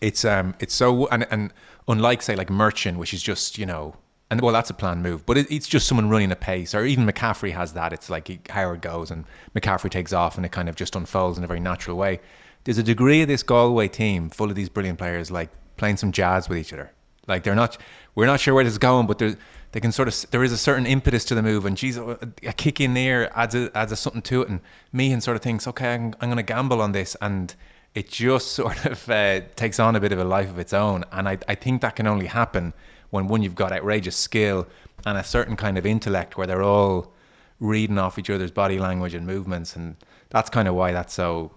it's 0.00 0.24
um 0.24 0.54
it's 0.60 0.74
so 0.74 1.06
and 1.08 1.26
and 1.30 1.52
unlike 1.88 2.22
say 2.22 2.36
like 2.36 2.50
Merchant, 2.50 2.98
which 2.98 3.14
is 3.14 3.22
just 3.22 3.58
you 3.58 3.66
know 3.66 3.96
and 4.30 4.40
well 4.40 4.52
that's 4.52 4.70
a 4.70 4.74
planned 4.74 5.02
move, 5.02 5.24
but 5.26 5.36
it, 5.36 5.50
it's 5.50 5.68
just 5.68 5.86
someone 5.86 6.08
running 6.08 6.32
a 6.32 6.36
pace. 6.36 6.74
Or 6.74 6.84
even 6.84 7.06
McCaffrey 7.06 7.52
has 7.52 7.72
that. 7.74 7.92
It's 7.92 8.10
like 8.10 8.28
he, 8.28 8.40
Howard 8.50 8.80
goes 8.80 9.10
and 9.10 9.24
McCaffrey 9.54 9.90
takes 9.90 10.12
off 10.12 10.36
and 10.36 10.44
it 10.44 10.52
kind 10.52 10.68
of 10.68 10.76
just 10.76 10.96
unfolds 10.96 11.38
in 11.38 11.44
a 11.44 11.46
very 11.46 11.60
natural 11.60 11.96
way. 11.96 12.20
There's 12.64 12.78
a 12.78 12.82
degree 12.82 13.22
of 13.22 13.28
this 13.28 13.42
Galway 13.42 13.88
team 13.88 14.30
full 14.30 14.48
of 14.48 14.56
these 14.56 14.68
brilliant 14.68 14.98
players 14.98 15.30
like 15.30 15.50
playing 15.76 15.98
some 15.98 16.12
jazz 16.12 16.48
with 16.48 16.58
each 16.58 16.72
other. 16.72 16.90
Like 17.26 17.42
they're 17.42 17.54
not, 17.54 17.78
we're 18.14 18.26
not 18.26 18.40
sure 18.40 18.54
where 18.54 18.64
this 18.64 18.72
is 18.72 18.78
going, 18.78 19.06
but 19.06 19.18
there's 19.18 19.36
they 19.74 19.80
can 19.80 19.90
sort 19.90 20.06
of 20.06 20.30
there 20.30 20.44
is 20.44 20.52
a 20.52 20.56
certain 20.56 20.86
impetus 20.86 21.24
to 21.24 21.34
the 21.34 21.42
move, 21.42 21.66
and 21.66 21.76
geez, 21.76 21.96
a 21.96 22.16
kick 22.56 22.80
in 22.80 22.94
there 22.94 23.28
adds 23.36 23.56
a, 23.56 23.76
adds 23.76 23.90
a 23.90 23.96
something 23.96 24.22
to 24.22 24.42
it, 24.42 24.48
and 24.48 24.60
Meehan 24.92 25.20
sort 25.20 25.36
of 25.36 25.42
thinks, 25.42 25.66
okay, 25.66 25.94
I'm, 25.94 26.14
I'm 26.20 26.28
going 26.28 26.36
to 26.36 26.44
gamble 26.44 26.80
on 26.80 26.92
this, 26.92 27.16
and 27.20 27.52
it 27.92 28.08
just 28.08 28.52
sort 28.52 28.86
of 28.86 29.10
uh, 29.10 29.40
takes 29.56 29.80
on 29.80 29.96
a 29.96 30.00
bit 30.00 30.12
of 30.12 30.20
a 30.20 30.24
life 30.24 30.48
of 30.48 30.60
its 30.60 30.72
own, 30.72 31.04
and 31.10 31.28
I 31.28 31.38
I 31.48 31.56
think 31.56 31.80
that 31.80 31.96
can 31.96 32.06
only 32.06 32.26
happen 32.26 32.72
when 33.10 33.26
one 33.26 33.42
you've 33.42 33.56
got 33.56 33.72
outrageous 33.72 34.14
skill 34.14 34.68
and 35.06 35.18
a 35.18 35.24
certain 35.24 35.56
kind 35.56 35.76
of 35.76 35.84
intellect 35.84 36.36
where 36.36 36.46
they're 36.46 36.62
all 36.62 37.12
reading 37.58 37.98
off 37.98 38.16
each 38.16 38.30
other's 38.30 38.52
body 38.52 38.78
language 38.78 39.14
and 39.14 39.26
movements, 39.26 39.74
and 39.74 39.96
that's 40.30 40.50
kind 40.50 40.68
of 40.68 40.76
why 40.76 40.92
that's 40.92 41.14
so 41.14 41.50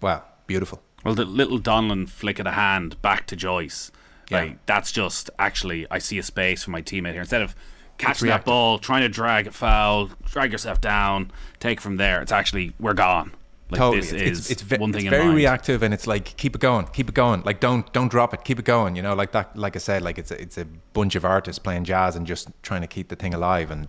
well 0.00 0.24
beautiful. 0.46 0.80
Well, 1.04 1.16
the 1.16 1.24
little 1.24 1.58
Donnellan 1.58 2.08
flick 2.08 2.38
of 2.38 2.44
the 2.44 2.52
hand 2.52 3.02
back 3.02 3.26
to 3.26 3.34
Joyce 3.34 3.90
yeah. 4.30 4.40
Like 4.40 4.66
that's 4.66 4.92
just 4.92 5.30
actually 5.38 5.86
I 5.90 5.98
see 5.98 6.18
a 6.18 6.22
space 6.22 6.64
for 6.64 6.70
my 6.70 6.82
teammate 6.82 7.12
here 7.12 7.20
instead 7.20 7.42
of 7.42 7.54
catching 7.98 8.28
that 8.28 8.44
ball, 8.44 8.78
trying 8.78 9.02
to 9.02 9.08
drag 9.08 9.46
a 9.46 9.52
foul, 9.52 10.10
drag 10.24 10.52
yourself 10.52 10.80
down, 10.80 11.30
take 11.60 11.80
from 11.80 11.96
there. 11.96 12.20
It's 12.22 12.32
actually 12.32 12.74
we're 12.78 12.94
gone. 12.94 13.32
Like 13.68 13.80
totally. 13.80 14.00
this 14.00 14.12
it's, 14.12 14.22
is 14.22 14.50
it's, 14.50 14.62
it's, 14.62 14.80
one 14.80 14.92
thing. 14.92 15.06
It's 15.06 15.10
very 15.10 15.24
mind. 15.24 15.36
reactive, 15.36 15.82
and 15.82 15.92
it's 15.92 16.06
like 16.06 16.36
keep 16.36 16.54
it 16.54 16.60
going, 16.60 16.86
keep 16.86 17.08
it 17.08 17.14
going. 17.14 17.42
Like 17.42 17.58
don't 17.58 17.90
don't 17.92 18.08
drop 18.08 18.32
it, 18.32 18.44
keep 18.44 18.60
it 18.60 18.64
going. 18.64 18.94
You 18.94 19.02
know, 19.02 19.14
like 19.14 19.32
that. 19.32 19.56
Like 19.56 19.74
I 19.74 19.80
said, 19.80 20.02
like 20.02 20.18
it's 20.18 20.30
a, 20.30 20.40
it's 20.40 20.56
a 20.56 20.64
bunch 20.92 21.16
of 21.16 21.24
artists 21.24 21.58
playing 21.58 21.84
jazz 21.84 22.14
and 22.14 22.26
just 22.26 22.48
trying 22.62 22.82
to 22.82 22.86
keep 22.86 23.08
the 23.08 23.16
thing 23.16 23.34
alive. 23.34 23.72
And 23.72 23.88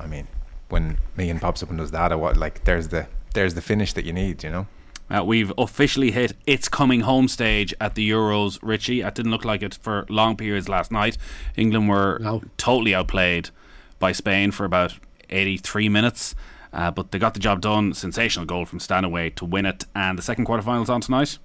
I 0.00 0.06
mean, 0.06 0.26
when 0.70 0.96
Meehan 1.16 1.38
pops 1.38 1.62
up 1.62 1.68
and 1.68 1.78
does 1.78 1.90
that, 1.90 2.12
or 2.12 2.18
what? 2.18 2.38
Like 2.38 2.64
there's 2.64 2.88
the 2.88 3.06
there's 3.34 3.52
the 3.52 3.60
finish 3.60 3.92
that 3.92 4.06
you 4.06 4.12
need. 4.14 4.42
You 4.42 4.50
know. 4.50 4.66
Uh, 5.10 5.22
we've 5.24 5.52
officially 5.58 6.10
hit 6.10 6.32
its 6.46 6.68
coming 6.68 7.00
home 7.00 7.28
stage 7.28 7.74
at 7.80 7.94
the 7.94 8.08
Euros, 8.08 8.58
Richie. 8.62 9.02
It 9.02 9.14
didn't 9.14 9.30
look 9.30 9.44
like 9.44 9.62
it 9.62 9.74
for 9.74 10.06
long 10.08 10.36
periods 10.36 10.68
last 10.68 10.90
night. 10.90 11.18
England 11.56 11.88
were 11.88 12.18
no. 12.20 12.42
totally 12.56 12.94
outplayed 12.94 13.50
by 13.98 14.12
Spain 14.12 14.50
for 14.50 14.64
about 14.64 14.94
83 15.30 15.88
minutes, 15.88 16.34
uh, 16.72 16.90
but 16.90 17.10
they 17.10 17.18
got 17.18 17.34
the 17.34 17.40
job 17.40 17.60
done. 17.60 17.92
Sensational 17.92 18.46
goal 18.46 18.64
from 18.64 18.80
Stanway 18.80 19.30
to 19.30 19.44
win 19.44 19.66
it. 19.66 19.84
And 19.94 20.18
the 20.18 20.22
second 20.22 20.46
quarterfinals 20.46 20.88
on 20.88 21.00
tonight? 21.00 21.38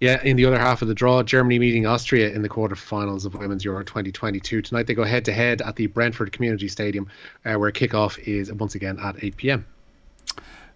Yeah, 0.00 0.22
in 0.22 0.36
the 0.36 0.44
other 0.44 0.58
half 0.58 0.82
of 0.82 0.88
the 0.88 0.94
draw, 0.94 1.22
Germany 1.22 1.58
meeting 1.58 1.86
Austria 1.86 2.30
in 2.30 2.42
the 2.42 2.48
quarterfinals 2.48 3.24
of 3.24 3.34
Women's 3.34 3.64
Euro 3.64 3.84
2022. 3.84 4.60
Tonight 4.60 4.86
they 4.86 4.94
go 4.94 5.04
head 5.04 5.24
to 5.26 5.32
head 5.32 5.62
at 5.62 5.76
the 5.76 5.86
Brentford 5.86 6.32
Community 6.32 6.68
Stadium, 6.68 7.08
uh, 7.44 7.54
where 7.54 7.70
kickoff 7.70 8.18
is 8.18 8.52
once 8.52 8.74
again 8.74 8.98
at 9.00 9.22
8 9.22 9.36
pm. 9.36 9.66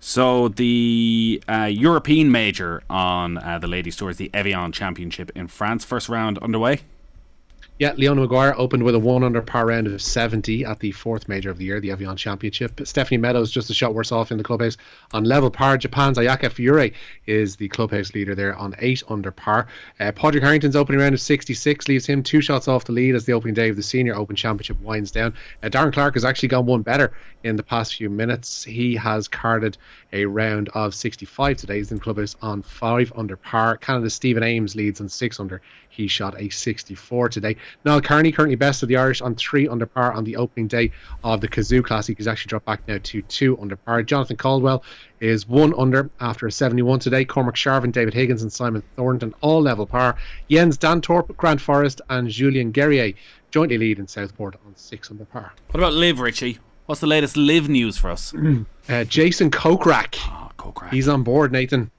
So 0.00 0.48
the 0.48 1.42
uh, 1.48 1.64
European 1.64 2.30
major 2.30 2.82
on 2.88 3.38
uh, 3.38 3.58
the 3.58 3.66
ladies' 3.66 3.96
tour 3.96 4.10
is 4.10 4.16
the 4.16 4.30
Evian 4.32 4.72
Championship 4.72 5.30
in 5.34 5.48
France. 5.48 5.84
First 5.84 6.08
round 6.08 6.38
underway. 6.38 6.80
Yeah, 7.78 7.94
Leona 7.96 8.22
Maguire 8.22 8.56
opened 8.56 8.82
with 8.82 8.96
a 8.96 8.98
one 8.98 9.22
under 9.22 9.40
par 9.40 9.66
round 9.66 9.86
of 9.86 10.02
70 10.02 10.64
at 10.64 10.80
the 10.80 10.90
fourth 10.90 11.28
major 11.28 11.48
of 11.48 11.58
the 11.58 11.64
year, 11.64 11.78
the 11.78 11.92
Evian 11.92 12.16
Championship. 12.16 12.80
Stephanie 12.82 13.18
Meadows 13.18 13.52
just 13.52 13.70
a 13.70 13.74
shot 13.74 13.94
worse 13.94 14.10
off 14.10 14.32
in 14.32 14.38
the 14.38 14.42
clubhouse 14.42 14.76
on 15.12 15.22
level 15.22 15.48
par. 15.48 15.78
Japan's 15.78 16.18
Ayaka 16.18 16.50
Furue 16.50 16.92
is 17.26 17.54
the 17.54 17.68
clubhouse 17.68 18.12
leader 18.14 18.34
there 18.34 18.56
on 18.56 18.74
eight 18.80 19.04
under 19.08 19.30
par. 19.30 19.68
Uh, 20.00 20.10
Padraig 20.10 20.42
Harrington's 20.42 20.74
opening 20.74 21.00
round 21.00 21.14
of 21.14 21.20
66 21.20 21.86
leaves 21.86 22.04
him 22.04 22.24
two 22.24 22.40
shots 22.40 22.66
off 22.66 22.84
the 22.84 22.90
lead 22.90 23.14
as 23.14 23.26
the 23.26 23.32
opening 23.32 23.54
day 23.54 23.68
of 23.68 23.76
the 23.76 23.82
Senior 23.84 24.16
Open 24.16 24.34
Championship 24.34 24.80
winds 24.80 25.12
down. 25.12 25.32
Uh, 25.62 25.68
Darren 25.68 25.92
Clarke 25.92 26.14
has 26.14 26.24
actually 26.24 26.48
gone 26.48 26.66
one 26.66 26.82
better 26.82 27.12
in 27.44 27.54
the 27.54 27.62
past 27.62 27.94
few 27.94 28.10
minutes. 28.10 28.64
He 28.64 28.96
has 28.96 29.28
carded 29.28 29.78
a 30.12 30.24
round 30.24 30.68
of 30.70 30.96
65 30.96 31.56
today. 31.56 31.76
He's 31.76 31.92
in 31.92 32.00
clubhouse 32.00 32.34
on 32.42 32.62
five 32.62 33.12
under 33.14 33.36
par. 33.36 33.76
Canada's 33.76 34.14
Stephen 34.14 34.42
Ames 34.42 34.74
leads 34.74 35.00
on 35.00 35.08
six 35.08 35.38
under. 35.38 35.62
He 35.98 36.06
shot 36.06 36.40
a 36.40 36.48
64 36.48 37.28
today. 37.28 37.56
Niall 37.84 38.00
Kearney 38.00 38.30
currently 38.30 38.54
best 38.54 38.84
of 38.84 38.88
the 38.88 38.96
Irish 38.96 39.20
on 39.20 39.34
three 39.34 39.66
under 39.66 39.84
par 39.84 40.12
on 40.12 40.22
the 40.22 40.36
opening 40.36 40.68
day 40.68 40.92
of 41.24 41.40
the 41.40 41.48
Cazoo 41.48 41.82
Classic. 41.82 42.16
He's 42.16 42.28
actually 42.28 42.50
dropped 42.50 42.66
back 42.66 42.86
now 42.86 42.98
to 43.02 43.20
two 43.22 43.58
under 43.60 43.74
par. 43.74 44.04
Jonathan 44.04 44.36
Caldwell 44.36 44.84
is 45.18 45.48
one 45.48 45.74
under 45.76 46.08
after 46.20 46.46
a 46.46 46.52
71 46.52 47.00
today. 47.00 47.24
Cormac 47.24 47.56
Sharvin, 47.56 47.90
David 47.90 48.14
Higgins, 48.14 48.42
and 48.42 48.52
Simon 48.52 48.84
Thornton 48.94 49.34
all 49.40 49.60
level 49.60 49.86
par. 49.86 50.16
Jens 50.48 50.78
Dantorp, 50.78 51.36
Grant 51.36 51.60
Forrest, 51.60 52.00
and 52.08 52.28
Julien 52.30 52.70
Guerrier 52.70 53.14
jointly 53.50 53.76
lead 53.76 53.98
in 53.98 54.06
Southport 54.06 54.54
on 54.64 54.76
six 54.76 55.10
under 55.10 55.24
par. 55.24 55.52
What 55.72 55.80
about 55.80 55.94
LIV, 55.94 56.20
Richie? 56.20 56.58
What's 56.86 57.00
the 57.00 57.08
latest 57.08 57.36
LIV 57.36 57.68
news 57.68 57.98
for 57.98 58.10
us? 58.10 58.32
Uh, 58.90 59.04
Jason 59.04 59.50
Kokrak. 59.50 60.16
Oh, 60.30 60.50
Kokrak. 60.56 60.88
He's 60.90 61.08
on 61.08 61.22
board, 61.22 61.52
Nathan. 61.52 61.90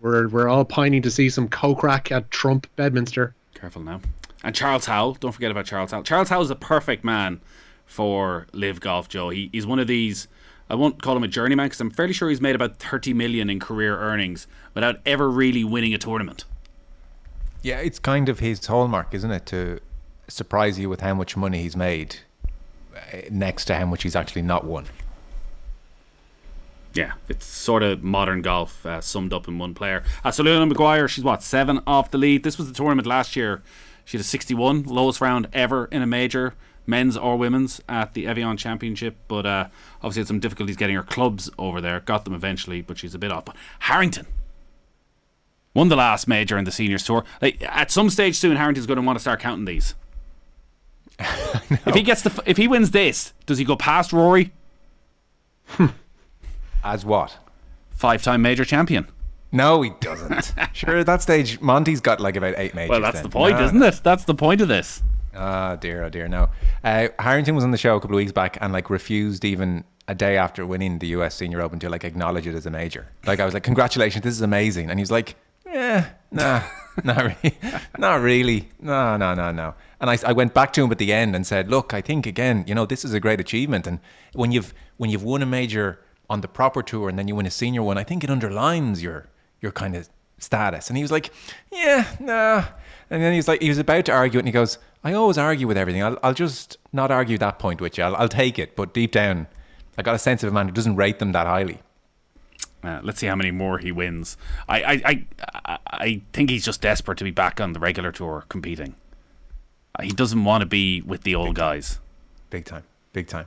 We're 0.00 0.28
we're 0.28 0.48
all 0.48 0.64
pining 0.64 1.02
to 1.02 1.10
see 1.10 1.28
some 1.28 1.48
Kokrak 1.48 2.10
at 2.10 2.30
Trump 2.30 2.66
Bedminster. 2.76 3.34
Careful 3.54 3.82
now. 3.82 4.00
And 4.42 4.54
Charles 4.54 4.86
Howell, 4.86 5.14
don't 5.14 5.32
forget 5.32 5.50
about 5.50 5.66
Charles 5.66 5.90
Howell. 5.90 6.04
Charles 6.04 6.30
Howell 6.30 6.44
is 6.44 6.50
a 6.50 6.56
perfect 6.56 7.04
man 7.04 7.40
for 7.84 8.46
LIV 8.52 8.80
golf, 8.80 9.08
Joe. 9.08 9.28
He, 9.28 9.50
he's 9.52 9.66
one 9.66 9.78
of 9.78 9.86
these. 9.86 10.28
I 10.70 10.76
won't 10.76 11.02
call 11.02 11.16
him 11.16 11.24
a 11.24 11.28
journeyman 11.28 11.66
because 11.66 11.80
I'm 11.80 11.90
fairly 11.90 12.12
sure 12.12 12.30
he's 12.30 12.40
made 12.40 12.54
about 12.54 12.76
30 12.76 13.12
million 13.12 13.50
in 13.50 13.58
career 13.58 13.98
earnings 13.98 14.46
without 14.72 15.00
ever 15.04 15.28
really 15.28 15.64
winning 15.64 15.92
a 15.92 15.98
tournament. 15.98 16.44
Yeah, 17.62 17.80
it's 17.80 17.98
kind 17.98 18.28
of 18.28 18.38
his 18.38 18.64
hallmark, 18.64 19.12
isn't 19.12 19.30
it, 19.30 19.46
to 19.46 19.80
surprise 20.28 20.78
you 20.78 20.88
with 20.88 21.00
how 21.00 21.12
much 21.12 21.36
money 21.36 21.60
he's 21.60 21.76
made 21.76 22.16
uh, 22.94 23.18
next 23.30 23.64
to 23.66 23.74
how 23.74 23.84
much 23.84 24.04
he's 24.04 24.16
actually 24.16 24.42
not 24.42 24.64
won. 24.64 24.86
Yeah, 26.94 27.12
it's 27.28 27.46
sort 27.46 27.82
of 27.82 28.02
modern 28.02 28.42
golf 28.42 28.84
uh, 28.84 29.00
summed 29.00 29.32
up 29.32 29.46
in 29.46 29.58
one 29.58 29.74
player. 29.74 30.02
Uh, 30.24 30.30
so 30.30 30.42
Leona 30.42 30.66
Maguire, 30.66 31.06
she's 31.06 31.22
what 31.22 31.42
seven 31.42 31.80
off 31.86 32.10
the 32.10 32.18
lead. 32.18 32.42
This 32.42 32.58
was 32.58 32.66
the 32.66 32.74
tournament 32.74 33.06
last 33.06 33.36
year. 33.36 33.62
She 34.04 34.16
had 34.16 34.22
a 34.22 34.28
61, 34.28 34.84
lowest 34.84 35.20
round 35.20 35.48
ever 35.52 35.84
in 35.92 36.02
a 36.02 36.06
major, 36.06 36.54
men's 36.84 37.16
or 37.16 37.36
women's, 37.36 37.80
at 37.88 38.14
the 38.14 38.26
Evian 38.26 38.56
Championship. 38.56 39.16
But 39.28 39.46
uh, 39.46 39.68
obviously 39.98 40.22
had 40.22 40.28
some 40.28 40.40
difficulties 40.40 40.76
getting 40.76 40.96
her 40.96 41.04
clubs 41.04 41.48
over 41.58 41.80
there. 41.80 42.00
Got 42.00 42.24
them 42.24 42.34
eventually, 42.34 42.80
but 42.80 42.98
she's 42.98 43.14
a 43.14 43.18
bit 43.18 43.30
off. 43.30 43.44
But 43.44 43.56
Harrington 43.80 44.26
won 45.74 45.88
the 45.88 45.96
last 45.96 46.26
major 46.26 46.58
in 46.58 46.64
the 46.64 46.72
seniors 46.72 47.04
tour. 47.04 47.24
Like 47.40 47.62
at 47.62 47.92
some 47.92 48.10
stage 48.10 48.36
soon, 48.36 48.56
Harrington's 48.56 48.86
going 48.86 48.96
to 48.96 49.02
want 49.02 49.16
to 49.16 49.20
start 49.20 49.38
counting 49.38 49.64
these. 49.64 49.94
if 51.20 51.94
he 51.94 52.02
gets 52.02 52.22
the, 52.22 52.42
if 52.46 52.56
he 52.56 52.66
wins 52.66 52.90
this, 52.90 53.32
does 53.46 53.58
he 53.58 53.64
go 53.64 53.76
past 53.76 54.12
Rory? 54.12 54.52
As 56.82 57.04
what? 57.04 57.38
Five 57.90 58.22
time 58.22 58.42
major 58.42 58.64
champion. 58.64 59.06
No, 59.52 59.82
he 59.82 59.90
doesn't. 60.00 60.54
sure, 60.72 60.98
at 60.98 61.06
that 61.06 61.22
stage, 61.22 61.60
Monty's 61.60 62.00
got 62.00 62.20
like 62.20 62.36
about 62.36 62.54
eight 62.56 62.74
majors. 62.74 62.90
Well, 62.90 63.00
that's 63.00 63.16
then. 63.16 63.24
the 63.24 63.30
point, 63.30 63.58
no. 63.58 63.64
isn't 63.64 63.82
it? 63.82 64.00
That's 64.02 64.24
the 64.24 64.34
point 64.34 64.60
of 64.60 64.68
this. 64.68 65.02
Oh 65.34 65.76
dear, 65.76 66.04
oh 66.04 66.10
dear, 66.10 66.28
no. 66.28 66.48
Uh, 66.82 67.08
Harrington 67.18 67.54
was 67.54 67.64
on 67.64 67.70
the 67.70 67.78
show 67.78 67.96
a 67.96 68.00
couple 68.00 68.16
of 68.16 68.18
weeks 68.18 68.32
back 68.32 68.58
and 68.60 68.72
like 68.72 68.90
refused 68.90 69.44
even 69.44 69.84
a 70.08 70.14
day 70.14 70.36
after 70.36 70.66
winning 70.66 70.98
the 70.98 71.08
US 71.08 71.36
Senior 71.36 71.60
Open 71.60 71.78
to 71.80 71.88
like 71.88 72.04
acknowledge 72.04 72.46
it 72.46 72.54
as 72.54 72.66
a 72.66 72.70
major. 72.70 73.06
Like 73.26 73.38
I 73.38 73.44
was 73.44 73.54
like, 73.54 73.62
congratulations, 73.62 74.24
this 74.24 74.34
is 74.34 74.40
amazing, 74.40 74.90
and 74.90 74.98
he's 74.98 75.10
like, 75.10 75.36
yeah, 75.66 76.10
nah, 76.32 76.62
not 77.04 77.24
really, 77.24 77.58
not 77.96 78.20
really, 78.20 78.68
no, 78.80 79.16
no, 79.16 79.34
no, 79.34 79.52
no. 79.52 79.74
And 80.00 80.10
I, 80.10 80.18
I 80.26 80.32
went 80.32 80.54
back 80.54 80.72
to 80.74 80.82
him 80.82 80.90
at 80.90 80.98
the 80.98 81.12
end 81.12 81.36
and 81.36 81.46
said, 81.46 81.68
look, 81.68 81.94
I 81.94 82.00
think 82.00 82.26
again, 82.26 82.64
you 82.66 82.74
know, 82.74 82.86
this 82.86 83.04
is 83.04 83.14
a 83.14 83.20
great 83.20 83.38
achievement, 83.40 83.86
and 83.86 84.00
when 84.32 84.50
you've 84.52 84.74
when 84.96 85.10
you've 85.10 85.22
won 85.22 85.42
a 85.42 85.46
major 85.46 86.00
on 86.30 86.40
the 86.40 86.48
proper 86.48 86.82
tour 86.82 87.10
and 87.10 87.18
then 87.18 87.28
you 87.28 87.34
win 87.34 87.44
a 87.44 87.50
senior 87.50 87.82
one, 87.82 87.98
I 87.98 88.04
think 88.04 88.24
it 88.24 88.30
underlines 88.30 89.02
your 89.02 89.26
your 89.60 89.72
kind 89.72 89.94
of 89.94 90.08
status. 90.38 90.88
And 90.88 90.96
he 90.96 91.02
was 91.02 91.10
like, 91.10 91.30
yeah, 91.70 92.06
nah. 92.18 92.64
And 93.10 93.22
then 93.22 93.32
he 93.32 93.36
was 93.36 93.48
like, 93.48 93.60
he 93.60 93.68
was 93.68 93.78
about 93.78 94.06
to 94.06 94.12
argue 94.12 94.38
it, 94.38 94.42
and 94.42 94.48
he 94.48 94.52
goes, 94.52 94.78
I 95.02 95.12
always 95.12 95.36
argue 95.36 95.66
with 95.66 95.76
everything. 95.76 96.02
I'll, 96.02 96.18
I'll 96.22 96.34
just 96.34 96.78
not 96.92 97.10
argue 97.10 97.36
that 97.38 97.58
point 97.58 97.80
with 97.80 97.98
you. 97.98 98.04
I'll, 98.04 98.16
I'll 98.16 98.28
take 98.28 98.58
it. 98.58 98.76
But 98.76 98.94
deep 98.94 99.12
down, 99.12 99.48
I 99.98 100.02
got 100.02 100.14
a 100.14 100.18
sense 100.18 100.42
of 100.42 100.50
a 100.50 100.52
man 100.52 100.68
who 100.68 100.72
doesn't 100.72 100.96
rate 100.96 101.18
them 101.18 101.32
that 101.32 101.46
highly. 101.46 101.80
Uh, 102.82 103.00
let's 103.02 103.18
see 103.18 103.26
how 103.26 103.36
many 103.36 103.50
more 103.50 103.78
he 103.78 103.92
wins. 103.92 104.38
I, 104.68 104.82
I, 105.04 105.26
I, 105.66 105.78
I 105.86 106.22
think 106.32 106.48
he's 106.48 106.64
just 106.64 106.80
desperate 106.80 107.18
to 107.18 107.24
be 107.24 107.30
back 107.30 107.60
on 107.60 107.74
the 107.74 107.80
regular 107.80 108.12
tour 108.12 108.44
competing. 108.48 108.94
Uh, 109.98 110.04
he 110.04 110.10
doesn't 110.10 110.44
want 110.44 110.62
to 110.62 110.66
be 110.66 111.02
with 111.02 111.22
the 111.22 111.34
old 111.34 111.48
Big 111.48 111.56
guys. 111.56 111.98
Big 112.48 112.64
time. 112.64 112.84
Big 113.12 113.26
time. 113.26 113.46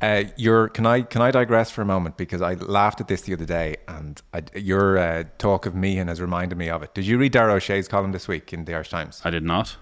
Uh, 0.00 0.24
your 0.36 0.68
can 0.68 0.84
I 0.84 1.02
can 1.02 1.22
I 1.22 1.30
digress 1.30 1.70
for 1.70 1.80
a 1.80 1.86
moment 1.86 2.18
because 2.18 2.42
I 2.42 2.54
laughed 2.54 3.00
at 3.00 3.08
this 3.08 3.22
the 3.22 3.32
other 3.32 3.46
day 3.46 3.76
and 3.88 4.20
I, 4.34 4.42
your 4.54 4.98
uh, 4.98 5.24
talk 5.38 5.64
of 5.64 5.74
Meehan 5.74 6.08
has 6.08 6.20
reminded 6.20 6.58
me 6.58 6.68
of 6.68 6.82
it. 6.82 6.92
Did 6.94 7.06
you 7.06 7.16
read 7.16 7.32
Dara 7.32 7.54
O'Shea's 7.54 7.88
column 7.88 8.12
this 8.12 8.28
week 8.28 8.52
in 8.52 8.66
the 8.66 8.74
Irish 8.74 8.90
Times? 8.90 9.22
I 9.24 9.30
did 9.30 9.42
not. 9.42 9.76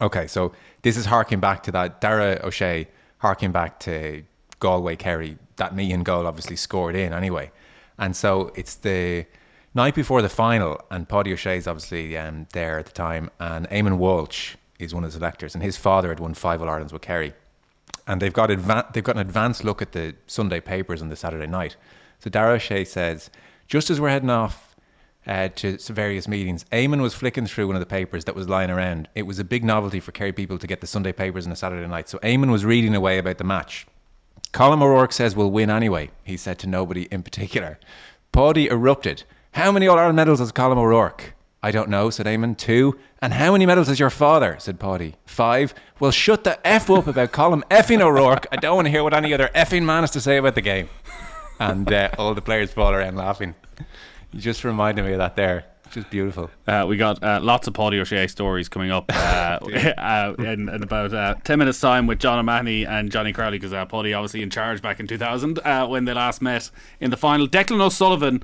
Okay, 0.00 0.26
so 0.26 0.52
this 0.82 0.96
is 0.96 1.06
harking 1.06 1.40
back 1.40 1.62
to 1.64 1.72
that. 1.72 2.00
Dara 2.00 2.40
O'Shea 2.42 2.88
harking 3.18 3.52
back 3.52 3.80
to 3.80 4.22
Galway 4.60 4.96
Kerry, 4.96 5.38
that 5.56 5.74
Meehan 5.74 6.04
goal 6.04 6.26
obviously 6.26 6.56
scored 6.56 6.96
in 6.96 7.12
anyway. 7.12 7.50
And 7.98 8.14
so 8.16 8.52
it's 8.54 8.76
the 8.76 9.26
night 9.74 9.94
before 9.94 10.22
the 10.22 10.28
final, 10.28 10.80
and 10.90 11.08
Paddy 11.08 11.32
O'Shea's 11.32 11.66
obviously 11.66 12.16
um, 12.16 12.46
there 12.52 12.78
at 12.78 12.86
the 12.86 12.92
time, 12.92 13.30
and 13.40 13.68
Eamon 13.70 13.98
Walsh 13.98 14.56
is 14.78 14.94
one 14.94 15.04
of 15.04 15.10
the 15.10 15.18
selectors, 15.18 15.54
and 15.54 15.62
his 15.62 15.76
father 15.76 16.08
had 16.08 16.20
won 16.20 16.34
five 16.34 16.62
All 16.62 16.68
Irelands 16.68 16.92
with 16.92 17.02
Kerry. 17.02 17.34
And 18.08 18.20
they've 18.20 18.32
got, 18.32 18.50
adva- 18.50 18.92
they've 18.92 19.04
got 19.04 19.14
an 19.14 19.20
advanced 19.20 19.62
look 19.62 19.80
at 19.80 19.92
the 19.92 20.16
Sunday 20.26 20.60
papers 20.60 21.02
on 21.02 21.10
the 21.10 21.16
Saturday 21.16 21.46
night. 21.46 21.76
So 22.18 22.30
Dara 22.30 22.58
says, 22.58 23.30
just 23.68 23.90
as 23.90 24.00
we're 24.00 24.08
heading 24.08 24.30
off 24.30 24.74
uh, 25.26 25.48
to 25.56 25.76
various 25.92 26.26
meetings, 26.26 26.64
Eamon 26.72 27.02
was 27.02 27.14
flicking 27.14 27.46
through 27.46 27.66
one 27.66 27.76
of 27.76 27.80
the 27.80 27.86
papers 27.86 28.24
that 28.24 28.34
was 28.34 28.48
lying 28.48 28.70
around. 28.70 29.08
It 29.14 29.22
was 29.22 29.38
a 29.38 29.44
big 29.44 29.62
novelty 29.62 30.00
for 30.00 30.10
Kerry 30.10 30.32
people 30.32 30.58
to 30.58 30.66
get 30.66 30.80
the 30.80 30.86
Sunday 30.86 31.12
papers 31.12 31.46
on 31.46 31.52
a 31.52 31.56
Saturday 31.56 31.86
night. 31.86 32.08
So 32.08 32.18
Eamon 32.18 32.50
was 32.50 32.64
reading 32.64 32.94
away 32.94 33.18
about 33.18 33.38
the 33.38 33.44
match. 33.44 33.86
Colm 34.52 34.82
O'Rourke 34.82 35.12
says 35.12 35.36
we'll 35.36 35.50
win 35.50 35.68
anyway, 35.68 36.10
he 36.24 36.38
said 36.38 36.58
to 36.60 36.66
nobody 36.66 37.02
in 37.10 37.22
particular. 37.22 37.78
Paddy 38.32 38.68
erupted. 38.68 39.24
How 39.52 39.70
many 39.70 39.86
All 39.86 39.98
Ireland 39.98 40.16
medals 40.16 40.38
has 40.38 40.50
Colm 40.52 40.78
O'Rourke? 40.78 41.34
I 41.62 41.70
don't 41.72 41.88
know, 41.88 42.08
said 42.10 42.26
Eamon. 42.26 42.56
Two. 42.56 42.98
And 43.20 43.32
how 43.32 43.52
many 43.52 43.66
medals 43.66 43.88
has 43.88 43.98
your 43.98 44.10
father? 44.10 44.56
said 44.60 44.78
Paddy. 44.78 45.16
Five. 45.26 45.74
Well, 45.98 46.12
shut 46.12 46.44
the 46.44 46.64
F 46.66 46.88
up 46.88 47.08
about 47.08 47.32
Colm 47.32 47.62
effing 47.68 48.00
O'Rourke. 48.00 48.46
I 48.52 48.56
don't 48.56 48.76
want 48.76 48.86
to 48.86 48.90
hear 48.90 49.02
what 49.02 49.12
any 49.14 49.34
other 49.34 49.50
effing 49.54 49.84
man 49.84 50.02
has 50.02 50.12
to 50.12 50.20
say 50.20 50.36
about 50.36 50.54
the 50.54 50.60
game. 50.60 50.88
And 51.58 51.92
uh, 51.92 52.10
all 52.16 52.34
the 52.34 52.42
players 52.42 52.70
fall 52.70 52.92
around 52.92 53.16
laughing. 53.16 53.56
You 54.32 54.40
just 54.40 54.62
reminded 54.62 55.04
me 55.04 55.12
of 55.12 55.18
that 55.18 55.34
there. 55.34 55.64
Just 55.90 56.10
beautiful. 56.10 56.50
Uh, 56.66 56.84
we 56.86 56.98
got 56.98 57.22
uh, 57.22 57.40
lots 57.42 57.66
of 57.66 57.72
Paddy 57.72 57.98
O'Shea 57.98 58.26
stories 58.26 58.68
coming 58.68 58.90
up 58.90 59.06
uh, 59.08 59.58
uh, 59.98 60.34
in, 60.38 60.68
in, 60.68 60.82
about 60.82 61.14
uh, 61.14 61.34
10 61.44 61.58
minutes' 61.58 61.80
time 61.80 62.06
with 62.06 62.18
John 62.18 62.38
O'Mahony 62.38 62.84
and 62.84 63.10
Johnny 63.10 63.32
Crowley 63.32 63.58
because 63.58 63.72
uh, 63.72 63.86
Paddy 63.86 64.12
obviously 64.12 64.42
in 64.42 64.50
charge 64.50 64.82
back 64.82 65.00
in 65.00 65.06
2000 65.06 65.58
uh, 65.60 65.86
when 65.86 66.04
they 66.04 66.12
last 66.12 66.42
met 66.42 66.70
in 67.00 67.10
the 67.10 67.16
final. 67.16 67.48
Declan 67.48 67.80
O'Sullivan, 67.80 68.42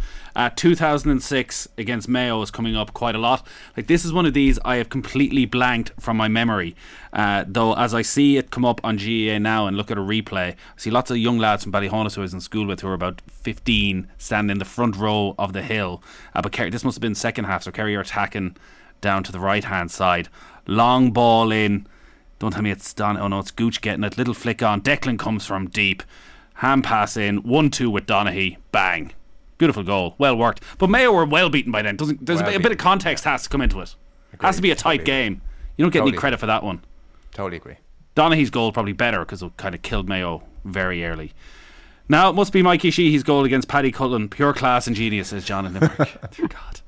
2006 0.57 1.68
against 1.76 2.09
Mayo 2.09 2.40
is 2.40 2.50
coming 2.50 2.76
up 2.76 2.94
quite 2.94 3.14
a 3.14 3.18
lot. 3.18 3.46
Like 3.76 3.88
This 3.88 4.04
is 4.04 4.12
one 4.12 4.24
of 4.24 4.33
these 4.33 4.59
I 4.64 4.76
have 4.76 4.88
completely 4.88 5.44
blanked 5.44 5.92
from 6.00 6.16
my 6.16 6.28
memory. 6.28 6.74
though, 7.12 7.74
as 7.74 7.92
I 7.92 8.02
see 8.02 8.38
it 8.38 8.50
come 8.50 8.64
up 8.64 8.80
on 8.83 8.96
GAA 8.96 9.38
now 9.38 9.66
and 9.66 9.76
look 9.76 9.90
at 9.90 9.98
a 9.98 10.02
replay, 10.02 10.52
I 10.52 10.57
see 10.76 10.90
lots 10.90 11.11
of 11.11 11.18
young 11.18 11.38
lads 11.38 11.64
from 11.64 11.72
Ballyhaunis 11.72 12.14
who 12.14 12.22
I 12.22 12.22
was 12.22 12.33
in 12.33 12.40
school 12.40 12.66
with 12.66 12.80
who 12.80 12.88
are 12.88 12.94
about 12.94 13.20
15 13.30 14.09
standing 14.16 14.54
in 14.54 14.59
the 14.59 14.64
front 14.64 14.96
row 14.96 15.35
of 15.38 15.52
the 15.52 15.62
hill. 15.62 16.02
but 16.33 16.52
Kerry, 16.52 16.70
this 16.70 16.85
must 16.85 16.96
have 16.96 17.02
been 17.02 17.14
second 17.14 17.34
half, 17.42 17.64
so 17.64 17.73
Kerry 17.73 17.97
are 17.97 18.01
attacking 18.01 18.57
down 19.01 19.25
to 19.25 19.33
the 19.33 19.40
right 19.40 19.64
hand 19.64 19.90
side. 19.90 20.29
Long 20.68 21.11
ball 21.11 21.51
in. 21.51 21.88
Don't 22.38 22.53
tell 22.53 22.62
me 22.62 22.70
it's 22.70 22.94
done. 22.94 23.16
Oh 23.16 23.27
no, 23.27 23.40
it's 23.40 23.51
Gooch 23.51 23.81
getting 23.81 24.05
it. 24.05 24.16
Little 24.16 24.35
flick 24.35 24.62
on. 24.62 24.81
Declan 24.81 25.18
comes 25.18 25.44
from 25.44 25.68
deep. 25.68 26.03
Hand 26.55 26.85
pass 26.85 27.16
in. 27.16 27.38
1 27.38 27.70
2 27.70 27.90
with 27.90 28.07
Donaghy. 28.07 28.59
Bang. 28.70 29.12
Beautiful 29.59 29.83
goal. 29.83 30.14
Well 30.18 30.37
worked. 30.37 30.62
But 30.79 30.90
Mayo 30.90 31.12
were 31.12 31.25
well 31.25 31.51
beaten 31.51 31.73
by 31.73 31.83
then. 31.83 31.97
Doesn't, 31.97 32.25
there's 32.25 32.40
well 32.40 32.49
a, 32.49 32.53
bit, 32.53 32.61
a, 32.61 32.62
bit, 32.62 32.73
of 32.73 32.79
context 32.79 33.25
has 33.25 33.44
to 33.44 33.49
come 33.49 33.61
into 33.61 33.81
it. 33.81 33.94
Agreed. 34.33 34.47
Has 34.47 34.57
to 34.57 34.62
be 34.62 34.70
a 34.70 34.77
tight 34.77 34.99
totally 34.99 35.05
game. 35.05 35.42
You 35.77 35.85
don't 35.85 35.90
get 35.90 36.01
totally 36.01 36.12
any 36.12 36.18
credit 36.18 36.40
for 36.40 36.47
that 36.47 36.62
one. 36.62 36.81
Totally 37.33 37.57
agree. 37.57 37.77
Donaghy's 38.16 38.51
goal 38.51 38.73
probably 38.73 38.92
better 38.92 39.20
because 39.20 39.42
it 39.42 39.57
kind 39.57 39.75
of 39.75 39.83
killed 39.83 40.09
Mayo 40.09 40.42
very 40.64 41.05
early. 41.05 41.33
Now 42.09 42.29
it 42.29 42.35
must 42.35 42.53
be 42.53 42.62
Mikey 42.62 42.90
Sheehy's 42.90 43.23
goal 43.23 43.44
against 43.44 43.66
Paddy 43.66 43.90
Cullen. 43.90 44.29
Pure 44.29 44.55
class 44.55 44.87
and 44.87 44.94
genius, 44.94 45.29
says 45.29 45.44
John 45.44 45.66
in 45.66 45.75
Limerick. 45.75 45.97
Dear 46.31 46.49
God. 46.49 46.81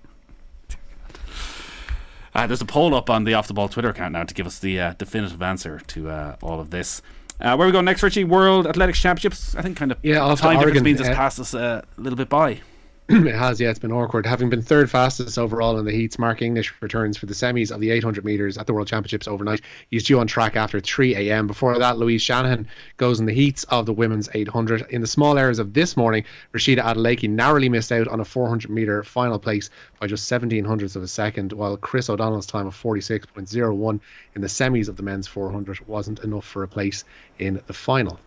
Uh, 2.36 2.46
there's 2.46 2.60
a 2.60 2.66
poll 2.66 2.94
up 2.94 3.08
on 3.08 3.24
the 3.24 3.32
Off 3.32 3.48
the 3.48 3.54
Ball 3.54 3.66
Twitter 3.66 3.88
account 3.88 4.12
now 4.12 4.22
to 4.22 4.34
give 4.34 4.46
us 4.46 4.58
the 4.58 4.78
uh, 4.78 4.92
definitive 4.98 5.40
answer 5.40 5.80
to 5.86 6.10
uh, 6.10 6.36
all 6.42 6.60
of 6.60 6.68
this. 6.68 7.00
Uh, 7.40 7.56
where 7.56 7.66
we 7.66 7.72
go 7.72 7.80
next, 7.80 8.02
Richie? 8.02 8.24
World 8.24 8.66
Athletics 8.66 9.00
Championships. 9.00 9.54
I 9.54 9.62
think 9.62 9.78
kind 9.78 9.90
of 9.90 9.96
yeah, 10.02 10.18
time 10.34 10.58
difference 10.58 10.82
means 10.82 11.00
it's 11.00 11.08
passed 11.08 11.40
us 11.40 11.54
a 11.54 11.82
little 11.96 12.16
bit 12.18 12.28
by. 12.28 12.60
it 13.08 13.36
has, 13.36 13.60
yeah, 13.60 13.70
it's 13.70 13.78
been 13.78 13.92
awkward. 13.92 14.26
Having 14.26 14.50
been 14.50 14.62
third 14.62 14.90
fastest 14.90 15.38
overall 15.38 15.78
in 15.78 15.84
the 15.84 15.92
heats, 15.92 16.18
Mark 16.18 16.42
English 16.42 16.74
returns 16.80 17.16
for 17.16 17.26
the 17.26 17.34
semis 17.34 17.70
of 17.70 17.78
the 17.78 17.90
800 17.90 18.24
metres 18.24 18.58
at 18.58 18.66
the 18.66 18.74
World 18.74 18.88
Championships 18.88 19.28
overnight. 19.28 19.60
He's 19.92 20.02
due 20.02 20.18
on 20.18 20.26
track 20.26 20.56
after 20.56 20.80
3 20.80 21.14
a.m. 21.14 21.46
Before 21.46 21.78
that, 21.78 21.98
Louise 21.98 22.20
Shanahan 22.20 22.66
goes 22.96 23.20
in 23.20 23.26
the 23.26 23.32
heats 23.32 23.62
of 23.64 23.86
the 23.86 23.92
women's 23.92 24.28
800. 24.34 24.86
In 24.90 25.02
the 25.02 25.06
small 25.06 25.38
hours 25.38 25.60
of 25.60 25.72
this 25.72 25.96
morning, 25.96 26.24
Rhasidat 26.52 26.82
Adeleke 26.82 27.30
narrowly 27.30 27.68
missed 27.68 27.92
out 27.92 28.08
on 28.08 28.18
a 28.18 28.24
400 28.24 28.68
metre 28.72 29.04
final 29.04 29.38
place 29.38 29.70
by 30.00 30.08
just 30.08 30.26
17 30.26 30.64
hundredths 30.64 30.96
of 30.96 31.04
a 31.04 31.08
second, 31.08 31.52
while 31.52 31.76
Chris 31.76 32.10
O'Donnell's 32.10 32.44
time 32.44 32.66
of 32.66 32.74
46.01 32.74 34.00
in 34.34 34.40
the 34.40 34.48
semis 34.48 34.88
of 34.88 34.96
the 34.96 35.04
men's 35.04 35.28
400 35.28 35.86
wasn't 35.86 36.24
enough 36.24 36.44
for 36.44 36.64
a 36.64 36.68
place 36.68 37.04
in 37.38 37.62
the 37.68 37.72
final. 37.72 38.18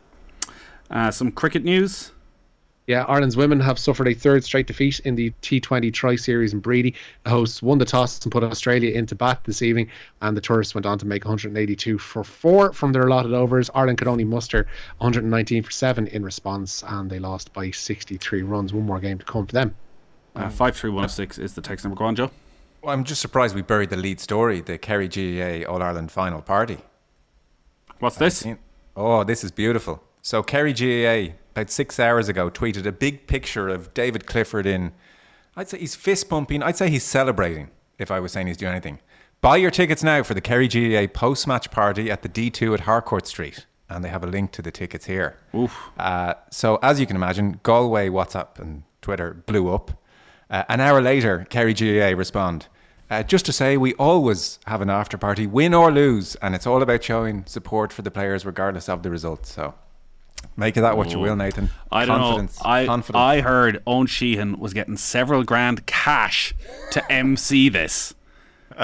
Uh, 0.90 1.12
some 1.12 1.34
cricket 1.34 1.66
news. 1.66 2.14
Yeah, 2.90 3.04
Ireland's 3.04 3.38
women 3.38 3.60
have 3.60 3.78
suffered 3.78 4.08
a 4.08 4.16
third 4.16 4.44
straight 4.44 4.66
defeat 4.66 5.00
in 5.02 5.14
the 5.14 5.30
T20 5.44 5.94
Tri 5.94 6.16
Series 6.16 6.54
in 6.54 6.62
Bready. 6.64 6.96
The 7.24 7.30
hosts 7.30 7.62
won 7.62 7.78
the 7.78 7.86
toss 7.86 8.20
and 8.24 8.32
put 8.32 8.44
Australia 8.44 8.92
into 8.92 9.14
bat 9.14 9.42
this 9.44 9.62
evening, 9.62 9.92
and 10.24 10.36
the 10.36 10.42
tourists 10.42 10.74
went 10.74 10.88
on 10.88 10.98
to 10.98 11.06
make 11.06 11.24
182 11.24 12.00
for 12.00 12.24
four 12.24 12.74
from 12.74 12.92
their 12.92 13.04
allotted 13.04 13.32
overs. 13.32 13.70
Ireland 13.76 14.00
could 14.00 14.08
only 14.08 14.24
muster 14.24 14.66
119 14.98 15.62
for 15.62 15.70
seven 15.70 16.08
in 16.08 16.24
response, 16.24 16.84
and 16.88 17.12
they 17.12 17.20
lost 17.20 17.54
by 17.54 17.70
63 17.70 18.42
runs. 18.42 18.74
One 18.74 18.88
more 18.88 19.00
game 19.00 19.20
to 19.20 19.26
come 19.26 19.46
for 19.46 19.54
them. 19.54 19.76
Uh, 20.36 20.50
53106 20.50 21.38
is 21.38 21.54
the 21.54 21.62
text 21.62 21.86
number. 21.86 21.96
Go 21.96 22.06
on, 22.06 22.16
Joe. 22.16 22.32
Well, 22.82 22.92
I'm 22.92 23.04
just 23.04 23.22
surprised 23.22 23.54
we 23.54 23.62
buried 23.62 23.92
the 23.92 23.98
lead 23.98 24.20
story, 24.20 24.62
the 24.62 24.80
Kerry 24.80 25.08
GAA 25.08 25.72
All 25.72 25.84
Ireland 25.84 26.12
final 26.12 26.42
party. 26.42 26.80
What's 28.00 28.16
this? 28.16 28.48
Oh, 28.96 29.24
this 29.24 29.44
is 29.44 29.52
beautiful. 29.52 30.02
So 30.24 30.42
Kerry 30.42 30.74
GAA 30.74 31.36
about 31.60 31.70
six 31.70 32.00
hours 32.00 32.30
ago 32.30 32.50
tweeted 32.50 32.86
a 32.86 32.92
big 32.92 33.28
picture 33.28 33.68
of 33.68 33.94
David 33.94 34.26
Clifford 34.26 34.66
in. 34.66 34.94
I'd 35.58 35.68
say 35.68 35.80
he's 35.80 35.94
fist 35.94 36.30
pumping. 36.30 36.64
I'd 36.64 36.78
say 36.78 36.90
he's 36.90 37.04
celebrating. 37.04 37.70
If 37.98 38.12
I 38.12 38.22
was 38.22 38.32
saying 38.32 38.48
he's 38.48 38.56
doing 38.56 38.72
anything, 38.72 39.00
buy 39.42 39.58
your 39.58 39.72
tickets 39.72 40.02
now 40.02 40.24
for 40.24 40.34
the 40.34 40.40
Kerry 40.40 40.70
GAA 40.70 41.08
post 41.14 41.48
match 41.48 41.70
party 41.70 42.10
at 42.10 42.22
the 42.22 42.30
D2 42.30 42.76
at 42.76 42.80
Harcourt 42.80 43.28
Street, 43.28 43.66
and 43.90 44.06
they 44.06 44.08
have 44.08 44.24
a 44.24 44.28
link 44.28 44.52
to 44.54 44.62
the 44.62 44.72
tickets 44.72 45.06
here. 45.06 45.38
Uh, 45.98 46.36
so 46.50 46.80
as 46.82 46.98
you 46.98 47.06
can 47.06 47.18
imagine, 47.18 47.60
Galway 47.64 48.08
WhatsApp 48.08 48.58
and 48.60 48.84
Twitter 49.02 49.44
blew 49.46 49.74
up. 49.74 49.92
Uh, 50.50 50.64
an 50.70 50.80
hour 50.80 51.02
later, 51.02 51.46
Kerry 51.50 51.74
GAA 51.74 52.18
respond. 52.18 52.68
Uh, 53.10 53.22
just 53.22 53.46
to 53.48 53.52
say, 53.52 53.76
we 53.76 53.94
always 53.96 54.60
have 54.66 54.80
an 54.80 54.90
after 54.90 55.18
party, 55.18 55.46
win 55.46 55.74
or 55.74 55.92
lose, 55.92 56.36
and 56.36 56.56
it's 56.56 56.66
all 56.66 56.82
about 56.82 57.04
showing 57.04 57.44
support 57.46 57.92
for 57.92 58.02
the 58.02 58.12
players 58.12 58.46
regardless 58.46 58.88
of 58.88 59.04
the 59.04 59.10
result. 59.10 59.46
So 59.46 59.74
Make 60.56 60.76
of 60.78 60.82
that 60.84 60.98
what 60.98 61.12
you 61.12 61.20
will, 61.20 61.36
Nathan. 61.36 61.70
I 61.92 62.06
don't 62.06 62.20
Confidence. 62.20 62.64
know. 62.64 62.70
I 62.70 62.86
Confidence. 62.86 63.20
I 63.20 63.42
heard 63.42 63.82
Owen 63.88 64.08
Sheehan 64.08 64.60
was 64.60 64.74
getting 64.74 64.98
several 64.98 65.44
grand 65.44 65.86
cash 65.86 66.54
to 66.92 67.12
MC 67.12 67.70
this. 67.70 68.14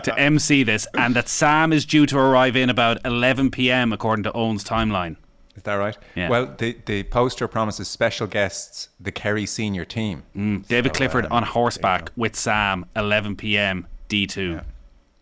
to 0.03 0.17
MC 0.19 0.63
this, 0.63 0.87
and 0.93 1.15
that 1.15 1.27
Sam 1.27 1.73
is 1.73 1.85
due 1.85 2.05
to 2.05 2.17
arrive 2.17 2.55
in 2.55 2.69
about 2.69 3.05
11 3.05 3.51
p.m. 3.51 3.91
according 3.91 4.23
to 4.23 4.31
Owen's 4.33 4.63
timeline. 4.63 5.17
Is 5.55 5.63
that 5.63 5.75
right? 5.75 5.97
Yeah. 6.15 6.29
Well, 6.29 6.53
the, 6.57 6.77
the 6.85 7.03
poster 7.03 7.47
promises 7.47 7.87
special 7.87 8.27
guests, 8.27 8.89
the 8.99 9.11
Kerry 9.11 9.45
senior 9.45 9.85
team. 9.85 10.23
Mm, 10.35 10.67
David 10.67 10.93
so, 10.93 10.97
Clifford 10.97 11.25
um, 11.25 11.31
on 11.31 11.43
horseback 11.43 12.11
with 12.17 12.35
Sam, 12.35 12.85
11 12.95 13.37
p.m. 13.37 13.87
D2. 14.09 14.53
Yeah. 14.53 14.61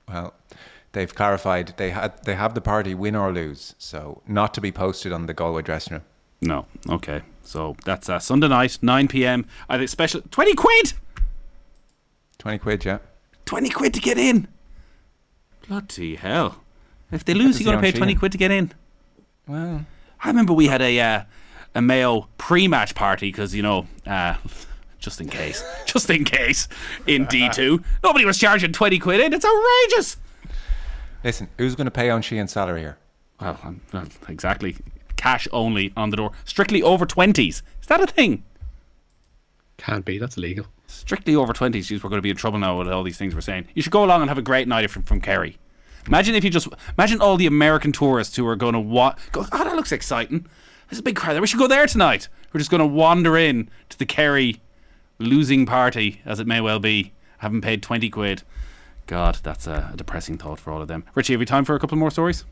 Well, 0.08 0.34
they've 0.92 1.14
clarified 1.14 1.76
they 1.78 1.92
had 1.92 2.24
they 2.24 2.36
have 2.36 2.56
the 2.56 2.62
party 2.62 2.96
win 2.96 3.16
or 3.16 3.32
lose, 3.32 3.76
so 3.78 4.22
not 4.28 4.54
to 4.56 4.62
be 4.62 4.72
posted 4.72 5.12
on 5.12 5.28
the 5.28 5.34
Galway 5.34 5.62
dressing 5.62 5.94
room. 5.94 6.04
No. 6.44 6.66
Okay. 6.90 7.22
So 7.44 7.76
that's 7.86 8.10
uh, 8.10 8.20
Sunday 8.20 8.48
night, 8.48 8.80
9 8.82 9.08
p.m. 9.08 9.46
I 9.70 9.78
think 9.78 9.90
special 9.90 10.22
20 10.22 10.54
quid. 10.56 10.94
20 12.38 12.58
quid, 12.60 12.86
yeah. 12.86 12.98
20 13.46 13.70
quid 13.70 13.94
to 13.94 14.02
get 14.02 14.18
in. 14.18 14.48
Bloody 15.68 16.16
hell. 16.16 16.62
If 17.12 17.24
they 17.26 17.34
lose, 17.34 17.60
you 17.60 17.66
got 17.66 17.74
to 17.74 17.82
pay 17.82 17.92
20 17.92 18.16
quid 18.16 18.32
to 18.34 18.38
get 18.38 18.52
in. 18.52 18.74
Well, 19.48 19.86
I 20.24 20.28
remember 20.28 20.54
we 20.54 20.68
had 20.68 20.82
a 20.82 21.00
uh, 21.00 21.24
a 21.76 21.82
Mayo 21.82 22.28
pre-match 22.38 22.96
party 22.96 23.28
because 23.28 23.54
you 23.54 23.62
know, 23.62 23.88
uh, 24.06 24.36
just 25.00 25.22
in 25.22 25.30
case, 25.30 25.64
just 25.86 26.10
in 26.10 26.24
case, 26.24 26.68
in 27.06 27.26
D 27.26 27.50
two, 27.50 27.84
nobody 28.04 28.26
was 28.26 28.38
charging 28.38 28.72
twenty 28.72 29.00
quid 29.00 29.20
in. 29.20 29.34
It's 29.34 29.46
outrageous. 29.46 30.18
Listen, 31.24 31.50
who's 31.58 31.76
going 31.76 31.86
to 31.86 31.92
pay 31.92 32.10
on 32.10 32.22
Sheehan's 32.22 32.52
salary 32.52 32.82
here? 32.82 32.98
Well, 33.40 33.76
well, 33.94 34.08
exactly 34.28 34.76
cash 35.16 35.48
only 35.52 35.94
on 35.96 36.10
the 36.10 36.18
door. 36.18 36.32
Strictly 36.46 36.82
over 36.82 37.06
20s. 37.06 37.40
Is 37.48 37.64
that 37.88 38.02
a 38.02 38.08
thing? 38.08 38.44
Can't 39.78 40.06
be. 40.06 40.18
That's 40.18 40.38
illegal. 40.38 40.68
Strictly 40.88 41.36
over 41.36 41.54
20s. 41.54 41.88
Geez, 41.88 42.04
we're 42.04 42.10
going 42.10 42.20
to 42.20 42.24
be 42.24 42.30
in 42.30 42.36
trouble 42.38 42.60
now 42.60 42.78
with 42.78 42.88
all 42.88 43.04
these 43.04 43.18
things 43.18 43.34
we're 43.34 43.42
saying. 43.42 43.68
You 43.74 43.82
should 43.82 43.92
go 43.92 44.04
along 44.04 44.22
and 44.22 44.30
have 44.30 44.38
a 44.38 44.44
great 44.44 44.68
night 44.68 44.90
from, 44.90 45.04
from 45.04 45.22
Kerry. 45.22 45.58
Imagine 46.08 46.36
if 46.36 46.44
you 46.44 46.50
just 46.50 46.68
imagine 46.98 47.22
all 47.22 47.38
the 47.38 47.48
American 47.48 47.92
tourists 47.92 48.36
who 48.36 48.46
are 48.48 48.56
going 48.56 48.74
to 48.74 48.80
wa- 48.80 49.16
go. 49.32 49.46
Oh, 49.52 49.64
that 49.64 49.76
looks 49.76 49.92
exciting. 49.92 50.46
There's 50.90 51.00
a 51.00 51.04
big 51.04 51.16
crowd 51.16 51.34
there. 51.34 51.42
We 51.42 51.48
should 51.48 51.60
go 51.60 51.68
there 51.68 51.88
tonight. 51.88 52.28
We're 52.52 52.60
just 52.60 52.70
going 52.70 52.80
to 52.80 52.86
wander 52.86 53.38
in 53.38 53.70
to 53.90 53.98
the 53.98 54.06
Kerry 54.06 54.62
losing 55.18 55.66
party, 55.66 56.22
as 56.26 56.40
it 56.40 56.48
may 56.48 56.60
well 56.60 56.80
be, 56.80 57.14
having 57.38 57.62
paid 57.62 57.82
twenty 57.82 58.10
quid. 58.10 58.44
God, 59.08 59.40
that's 59.44 59.66
a, 59.66 59.92
a 59.94 59.98
depressing 59.98 60.38
thought 60.38 60.60
for 60.60 60.72
all 60.72 60.82
of 60.82 60.88
them. 60.88 61.04
Richie, 61.16 61.34
have 61.34 61.40
we 61.40 61.46
time 61.46 61.66
for 61.66 61.76
a 61.76 61.80
couple 61.80 61.98
more 61.98 62.12
stories? 62.12 62.44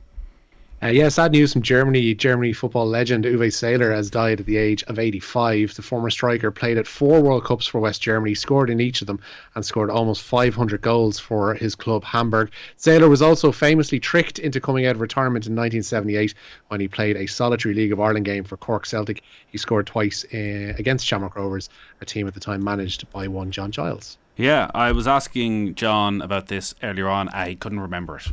Uh, 0.83 0.87
yeah, 0.87 1.07
sad 1.09 1.31
news 1.31 1.53
from 1.53 1.61
Germany. 1.61 2.15
Germany 2.15 2.53
football 2.53 2.87
legend 2.87 3.23
Uwe 3.25 3.51
Seeler 3.51 3.93
has 3.93 4.09
died 4.09 4.39
at 4.39 4.47
the 4.47 4.57
age 4.57 4.81
of 4.85 4.97
85. 4.97 5.75
The 5.75 5.83
former 5.83 6.09
striker 6.09 6.49
played 6.49 6.79
at 6.79 6.87
four 6.87 7.21
World 7.21 7.45
Cups 7.45 7.67
for 7.67 7.79
West 7.79 8.01
Germany, 8.01 8.33
scored 8.33 8.71
in 8.71 8.81
each 8.81 9.01
of 9.01 9.05
them, 9.05 9.19
and 9.53 9.63
scored 9.63 9.91
almost 9.91 10.23
500 10.23 10.81
goals 10.81 11.19
for 11.19 11.53
his 11.53 11.75
club 11.75 12.03
Hamburg. 12.03 12.49
Seeler 12.79 13.09
was 13.09 13.21
also 13.21 13.51
famously 13.51 13.99
tricked 13.99 14.39
into 14.39 14.59
coming 14.59 14.87
out 14.87 14.95
of 14.95 15.01
retirement 15.01 15.45
in 15.45 15.53
1978 15.53 16.33
when 16.69 16.79
he 16.79 16.87
played 16.87 17.15
a 17.15 17.27
solitary 17.27 17.75
League 17.75 17.91
of 17.91 17.99
Ireland 17.99 18.25
game 18.25 18.43
for 18.43 18.57
Cork 18.57 18.87
Celtic. 18.87 19.21
He 19.49 19.59
scored 19.59 19.85
twice 19.85 20.25
uh, 20.33 20.73
against 20.79 21.05
Shamrock 21.05 21.35
Rovers, 21.35 21.69
a 22.01 22.05
team 22.05 22.27
at 22.27 22.33
the 22.33 22.39
time 22.39 22.63
managed 22.63 23.07
by 23.11 23.27
one 23.27 23.51
John 23.51 23.71
Giles. 23.71 24.17
Yeah, 24.35 24.71
I 24.73 24.93
was 24.93 25.05
asking 25.05 25.75
John 25.75 26.23
about 26.23 26.47
this 26.47 26.73
earlier 26.81 27.07
on. 27.07 27.29
I 27.29 27.53
couldn't 27.53 27.81
remember 27.81 28.17
it. 28.17 28.31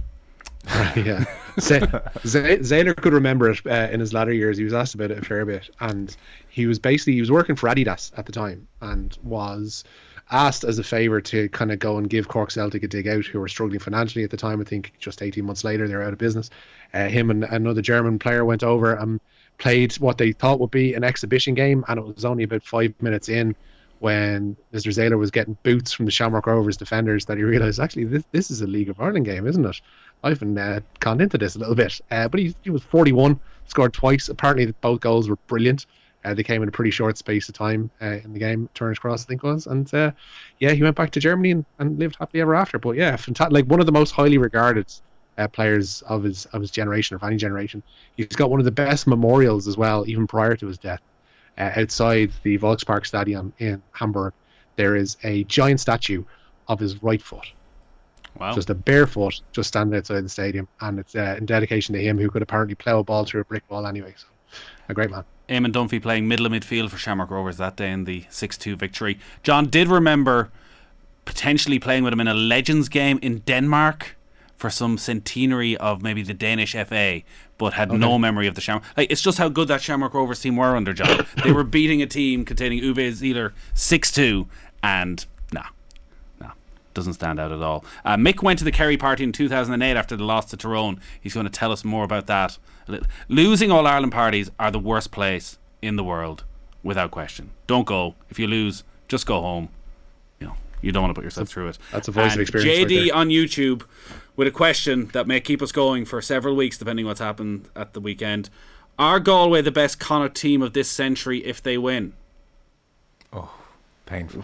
yeah, 0.97 1.25
Z- 1.61 1.81
Z- 2.27 2.59
Seeler 2.63 2.95
could 2.95 3.13
remember 3.13 3.51
it 3.51 3.67
uh, 3.67 3.89
in 3.91 4.01
his 4.01 4.13
latter 4.13 4.33
years. 4.33 4.59
He 4.59 4.65
was 4.65 4.75
asked 4.75 4.95
about 4.95 5.11
it 5.11 5.19
a 5.19 5.25
fair 5.25 5.45
bit, 5.45 5.71
and 5.81 6.15
he 6.49 6.67
was 6.67 6.79
basically 6.79 7.15
he 7.15 7.21
was 7.21 7.31
working 7.31 7.57
for 7.57 7.69
Adidas 7.69 8.13
at 8.19 8.27
the 8.27 8.33
time, 8.33 8.69
and 8.83 9.17
was 9.23 9.85
asked 10.31 10.65
as 10.65 10.79
a 10.79 10.85
favour 10.85 11.23
to 11.23 11.49
kind 11.49 11.73
of 11.73 11.79
go 11.79 11.97
and 11.97 12.11
give 12.11 12.29
Cork 12.29 12.51
Celtic 12.51 12.83
a 12.83 12.89
dig 12.89 13.09
out, 13.09 13.25
who 13.25 13.41
were 13.41 13.49
struggling 13.49 13.81
financially 13.81 14.25
at 14.25 14.31
the 14.31 14.37
time. 14.37 14.61
I 14.61 14.65
think 14.65 14.93
just 14.99 15.23
eighteen 15.23 15.47
months 15.47 15.65
later 15.65 15.89
they're 15.89 16.03
out 16.03 16.13
of 16.13 16.19
business. 16.19 16.51
Uh, 16.93 17.09
him 17.09 17.31
and 17.31 17.45
another 17.45 17.83
German 17.83 18.19
player 18.19 18.45
went 18.45 18.63
over 18.63 18.95
and 18.95 19.21
played 19.57 19.95
what 19.95 20.19
they 20.19 20.33
thought 20.33 20.61
would 20.61 20.71
be 20.71 20.95
an 20.95 21.03
exhibition 21.05 21.55
game, 21.55 21.85
and 21.89 21.99
it 21.99 22.05
was 22.05 22.25
only 22.25 22.45
about 22.45 22.63
five 22.63 22.95
minutes 23.01 23.29
in 23.29 23.57
when 24.01 24.57
Mr. 24.73 24.93
Seeler 24.93 25.19
was 25.19 25.31
getting 25.31 25.57
boots 25.63 25.93
from 25.93 26.05
the 26.05 26.13
Shamrock 26.13 26.47
Rovers 26.47 26.77
defenders 26.77 27.25
that 27.27 27.37
he 27.37 27.43
realised 27.43 27.81
actually 27.81 28.05
this 28.05 28.25
this 28.33 28.51
is 28.51 28.61
a 28.61 28.67
League 28.67 28.89
of 28.89 29.01
Ireland 29.01 29.25
game, 29.25 29.47
isn't 29.47 29.65
it? 29.65 29.81
I've 30.23 30.41
been 30.41 30.59
uh, 30.59 30.81
conned 31.01 31.21
into 31.21 31.39
this 31.39 31.57
a 31.57 31.59
little 31.59 31.75
bit. 31.75 32.01
Uh, 32.11 32.29
but 32.29 32.41
he, 32.41 32.55
he 32.63 32.71
was 32.71 32.83
41, 32.83 33.39
scored 33.67 33.93
twice. 33.93 34.29
Apparently, 34.29 34.73
both 34.81 35.01
goals 35.01 35.29
were 35.29 35.37
brilliant. 35.47 35.87
Uh, 36.25 36.35
they 36.35 36.43
came 36.43 36.63
in 36.63 36.69
a 36.69 36.73
pretty 36.73 36.91
short 36.91 37.17
space 37.17 37.49
of 37.49 37.55
time 37.55 37.91
uh, 38.03 38.19
in 38.25 38.33
the 38.33 38.39
game. 38.39 38.69
Turner's 38.75 38.99
Cross, 38.99 39.25
I 39.25 39.27
think, 39.29 39.43
was. 39.43 39.67
And 39.67 39.93
uh, 39.95 40.11
yeah, 40.59 40.73
he 40.73 40.83
went 40.83 40.97
back 40.97 41.11
to 41.13 41.21
Germany 41.21 41.53
and, 41.53 41.65
and 41.79 41.99
lived 41.99 42.17
happily 42.19 42.41
ever 42.41 42.55
after. 42.55 42.79
But 42.79 42.97
yeah, 42.97 43.15
fantastic. 43.17 43.53
Like 43.53 43.67
one 43.67 43.81
of 43.81 43.87
the 43.87 43.93
most 43.93 44.11
highly 44.11 44.39
regarded 44.39 44.93
uh, 45.39 45.47
players 45.47 46.03
of 46.03 46.25
his 46.25 46.47
of 46.47 46.61
his 46.61 46.73
generation, 46.73 47.15
of 47.15 47.23
any 47.23 47.37
generation. 47.37 47.83
He's 48.17 48.27
got 48.29 48.51
one 48.51 48.59
of 48.59 48.65
the 48.65 48.73
best 48.73 49.07
memorials 49.07 49.69
as 49.69 49.77
well, 49.77 50.05
even 50.09 50.27
prior 50.27 50.57
to 50.57 50.67
his 50.67 50.79
death. 50.79 51.01
Uh, 51.57 51.71
outside 51.77 52.33
the 52.43 52.59
Volkspark 52.59 53.07
Stadium 53.07 53.53
in 53.59 53.83
Hamburg, 53.93 54.33
there 54.77 54.97
is 54.97 55.17
a 55.23 55.45
giant 55.45 55.81
statue 55.81 56.25
of 56.67 56.81
his 56.81 57.03
right 57.03 57.23
foot 57.23 57.47
Wow. 58.39 58.55
just 58.55 58.71
a 58.71 58.75
barefoot, 58.75 59.41
just 59.53 59.69
standing 59.69 59.99
outside 59.99 60.25
the 60.25 60.29
stadium, 60.29 60.69
and 60.81 60.99
it's 61.01 61.15
uh, 61.15 61.37
in 61.39 61.47
dedication 61.47 61.95
to 61.95 62.01
him, 62.01 62.19
who 62.19 62.31
could 62.31 62.43
apparently 62.43 62.75
plough 62.75 63.01
a 63.01 63.05
ball 63.05 63.25
through 63.25 63.41
a 63.41 63.45
brick 63.45 63.65
wall 63.69 63.87
anyway. 63.87 64.15
So, 64.17 64.27
a 64.89 64.95
great 64.95 65.11
man. 65.11 65.25
Eamon 65.49 65.73
Dunphy 65.73 66.01
playing 66.01 66.29
middle 66.29 66.47
of 66.47 66.53
midfield 66.53 66.91
for 66.91 66.99
Shamrock 66.99 67.31
Rovers 67.31 67.57
that 67.57 67.77
day 67.77 67.91
in 67.91 68.05
the 68.05 68.25
6 68.29 68.59
2 68.59 68.77
victory. 68.77 69.19
John 69.43 69.67
did 69.67 69.89
remember 69.89 70.51
potentially 71.25 71.79
playing 71.79 72.05
with 72.05 72.13
him 72.13 72.21
in 72.21 72.29
a 72.29 72.35
Legends 72.35 72.89
game 72.89 73.19
in 73.23 73.39
Denmark 73.41 74.17
for 74.57 74.71
some 74.71 74.99
centenary 74.99 75.77
of 75.77 76.03
maybe 76.03 76.23
the 76.23 76.35
Danish 76.35 76.73
FA, 76.73 77.23
but 77.59 77.75
had 77.75 77.93
no 77.93 78.19
memory 78.19 78.47
of 78.47 78.55
the 78.57 78.61
Shamrock. 78.61 78.85
Like, 78.97 79.11
it's 79.11 79.23
just 79.23 79.39
how 79.39 79.49
good 79.49 79.69
that 79.69 79.81
Shamrock 79.81 80.15
Rovers 80.15 80.41
team 80.41 80.57
were 80.57 80.77
under 80.77 80.93
John. 80.93 81.25
they 81.45 81.53
were 81.53 81.65
beating 81.79 82.03
a 82.03 82.07
team 82.07 82.45
containing 82.45 82.83
Uwe 82.83 83.13
Seeler 83.13 83.53
6 83.75 84.13
2, 84.13 84.49
and 84.83 85.27
doesn't 86.99 87.15
stand 87.15 87.39
out 87.41 87.53
at 87.53 87.63
all. 87.63 87.85
Uh, 88.05 88.17
Mick 88.17 88.43
went 88.43 88.59
to 88.59 88.65
the 88.65 88.73
Kerry 88.73 88.97
party 88.97 89.25
in 89.25 89.33
2008 89.33 89.97
after 89.97 90.17
the 90.17 90.25
loss 90.25 90.47
to 90.47 90.57
Tyrone. 90.57 91.01
He's 91.21 91.35
going 91.35 91.47
to 91.47 91.51
tell 91.53 91.73
us 91.73 91.85
more 91.85 92.05
about 92.05 92.27
that. 92.27 92.59
Losing 93.29 93.71
All 93.71 93.87
Ireland 93.87 94.13
parties 94.13 94.51
are 94.59 94.71
the 94.71 94.79
worst 94.79 95.11
place 95.11 95.59
in 95.83 95.97
the 95.97 96.05
world, 96.05 96.45
without 96.83 97.11
question. 97.11 97.51
Don't 97.67 97.87
go. 97.87 98.15
If 98.31 98.39
you 98.39 98.47
lose, 98.47 98.83
just 99.09 99.27
go 99.27 99.41
home. 99.41 99.69
You 100.41 100.49
know, 100.49 100.55
you 100.83 100.93
don't 100.93 101.03
want 101.03 101.15
to 101.15 101.19
put 101.19 101.25
yourself 101.25 101.49
through 101.49 101.69
it. 101.69 101.79
that's 101.93 102.09
a 102.09 102.13
voice 102.13 102.27
of 102.27 102.33
And 102.33 102.41
experience 102.43 102.79
right 102.79 102.89
JD 102.89 103.07
there. 103.07 103.15
on 103.17 103.29
YouTube 103.29 103.83
with 104.37 104.49
a 104.49 104.53
question 104.53 105.07
that 105.13 105.27
may 105.27 105.41
keep 105.41 105.61
us 105.63 105.73
going 105.73 106.05
for 106.05 106.21
several 106.23 106.57
weeks, 106.57 106.79
depending 106.79 107.07
what's 107.07 107.21
happened 107.21 107.69
at 107.77 107.93
the 107.93 108.01
weekend. 108.01 108.51
Are 108.99 109.21
Galway 109.21 109.63
the 109.63 109.71
best 109.71 110.01
Connacht 110.01 110.35
team 110.37 110.61
of 110.63 110.73
this 110.73 110.91
century 110.91 111.45
if 111.45 111.63
they 111.63 111.79
win? 111.79 112.15
Oh, 113.33 113.51
painful. 114.07 114.43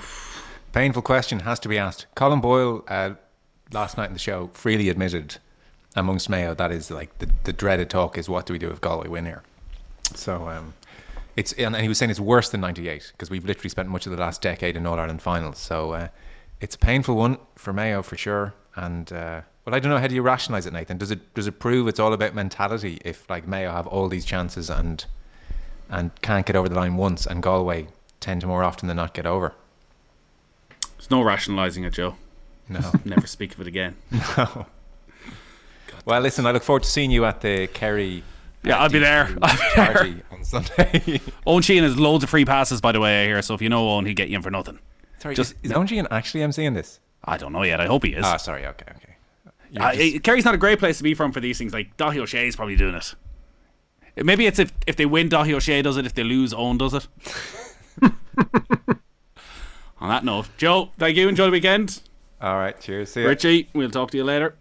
Painful 0.74 1.02
question 1.02 1.38
has 1.38 1.60
to 1.60 1.68
be 1.68 1.78
asked. 1.78 2.06
Colm 2.16 2.42
Boyle, 2.42 2.82
uh, 2.88 3.10
last 3.70 3.96
night 3.96 4.08
in 4.08 4.12
the 4.12 4.18
show, 4.18 4.50
freely 4.54 4.88
admitted 4.88 5.36
amongst 5.94 6.28
Mayo 6.28 6.52
that 6.52 6.72
is 6.72 6.90
like 6.90 7.16
the, 7.18 7.30
the 7.44 7.52
dreaded 7.52 7.88
talk 7.88 8.18
is 8.18 8.28
what 8.28 8.44
do 8.44 8.52
we 8.52 8.58
do 8.58 8.70
if 8.70 8.80
Galway 8.80 9.06
win 9.06 9.24
here? 9.24 9.44
So 10.16 10.48
um, 10.48 10.74
it's 11.36 11.52
and 11.52 11.76
he 11.76 11.86
was 11.86 11.98
saying 11.98 12.10
it's 12.10 12.18
worse 12.18 12.48
than 12.48 12.60
'98 12.60 13.12
because 13.12 13.30
we've 13.30 13.44
literally 13.44 13.68
spent 13.68 13.88
much 13.88 14.06
of 14.06 14.10
the 14.10 14.18
last 14.18 14.42
decade 14.42 14.76
in 14.76 14.84
All 14.84 14.98
Ireland 14.98 15.22
finals. 15.22 15.58
So 15.58 15.92
uh, 15.92 16.08
it's 16.60 16.74
a 16.74 16.78
painful 16.78 17.14
one 17.14 17.38
for 17.54 17.72
Mayo 17.72 18.02
for 18.02 18.16
sure. 18.16 18.52
And 18.74 19.12
uh, 19.12 19.42
well, 19.64 19.76
I 19.76 19.78
don't 19.78 19.92
know 19.92 19.98
how 19.98 20.08
do 20.08 20.16
you 20.16 20.22
rationalise 20.22 20.66
it, 20.66 20.72
Nathan? 20.72 20.98
Does 20.98 21.12
it 21.12 21.34
does 21.34 21.46
it 21.46 21.60
prove 21.60 21.86
it's 21.86 22.00
all 22.00 22.12
about 22.12 22.34
mentality 22.34 22.98
if 23.04 23.30
like 23.30 23.46
Mayo 23.46 23.70
have 23.70 23.86
all 23.86 24.08
these 24.08 24.24
chances 24.24 24.70
and 24.70 25.04
and 25.88 26.10
can't 26.20 26.44
get 26.44 26.56
over 26.56 26.68
the 26.68 26.74
line 26.74 26.96
once, 26.96 27.26
and 27.26 27.44
Galway 27.44 27.86
tend 28.18 28.40
to 28.40 28.48
more 28.48 28.64
often 28.64 28.88
than 28.88 28.96
not 28.96 29.14
get 29.14 29.24
over? 29.24 29.54
There's 31.04 31.10
no 31.10 31.22
rationalising 31.22 31.84
it, 31.84 31.92
Joe. 31.92 32.14
No. 32.70 32.80
Never 33.04 33.26
speak 33.26 33.52
of 33.52 33.60
it 33.60 33.66
again. 33.66 33.94
No. 34.38 34.66
Well, 36.06 36.20
listen, 36.20 36.44
I 36.46 36.50
look 36.52 36.62
forward 36.62 36.82
to 36.82 36.90
seeing 36.90 37.10
you 37.10 37.24
at 37.24 37.40
the 37.40 37.66
Kerry. 37.68 38.22
Yeah, 38.62 38.78
I'll 38.78 38.88
be 38.90 38.98
there. 38.98 39.24
I'll 39.42 39.56
be 39.56 39.62
there. 39.74 39.92
party 39.94 40.22
on 40.30 40.44
Sunday. 40.44 41.20
Owen 41.46 41.62
Sheehan 41.62 41.82
has 41.84 41.96
loads 41.98 42.24
of 42.24 42.28
free 42.30 42.44
passes, 42.44 42.80
by 42.82 42.92
the 42.92 43.00
way, 43.00 43.22
I 43.22 43.26
hear. 43.26 43.40
So 43.42 43.54
if 43.54 43.62
you 43.62 43.68
know 43.70 43.88
Owen, 43.90 44.04
he'll 44.06 44.14
get 44.14 44.28
you 44.28 44.36
in 44.36 44.42
for 44.42 44.50
nothing. 44.50 44.78
sorry, 45.18 45.34
Just- 45.34 45.52
is, 45.62 45.70
is 45.70 45.76
Owen 45.76 45.86
Sheehan 45.86 46.06
actually 46.10 46.40
emceeing 46.42 46.74
this? 46.74 47.00
I 47.24 47.36
don't 47.38 47.52
know 47.52 47.62
yet. 47.62 47.80
I 47.80 47.86
hope 47.86 48.04
he 48.04 48.12
is. 48.14 48.24
Ah, 48.24 48.36
sorry. 48.38 48.66
Okay, 48.66 48.86
okay. 48.96 49.16
Uh, 49.78 49.94
just- 49.94 50.22
Kerry's 50.22 50.44
not 50.44 50.54
a 50.54 50.58
great 50.58 50.78
place 50.78 50.98
to 50.98 51.04
be 51.04 51.14
from 51.14 51.32
for 51.32 51.40
these 51.40 51.56
things. 51.58 51.72
Like 51.74 51.96
Dáithí 51.96 52.46
is 52.46 52.56
probably 52.56 52.76
doing 52.76 52.94
it. 52.94 53.14
Maybe 54.16 54.46
it's 54.46 54.58
if 54.58 54.72
if 54.86 54.96
they 54.96 55.06
win, 55.06 55.28
Dáithí 55.28 55.54
Ó 55.54 55.58
Sé 55.58 55.82
does 55.82 55.96
it. 55.98 56.06
If 56.06 56.14
they 56.14 56.24
lose, 56.24 56.52
Owen 56.54 56.78
does 56.78 56.94
it. 56.94 57.06
On 60.04 60.10
that 60.10 60.22
note, 60.22 60.48
Joe, 60.58 60.90
thank 60.98 61.16
you. 61.16 61.30
Enjoy 61.30 61.46
the 61.46 61.50
weekend. 61.50 62.02
All 62.38 62.58
right. 62.58 62.78
Cheers. 62.78 63.12
See 63.12 63.22
ya. 63.22 63.28
Richie, 63.28 63.70
we'll 63.72 63.90
talk 63.90 64.10
to 64.10 64.18
you 64.18 64.24
later. 64.24 64.54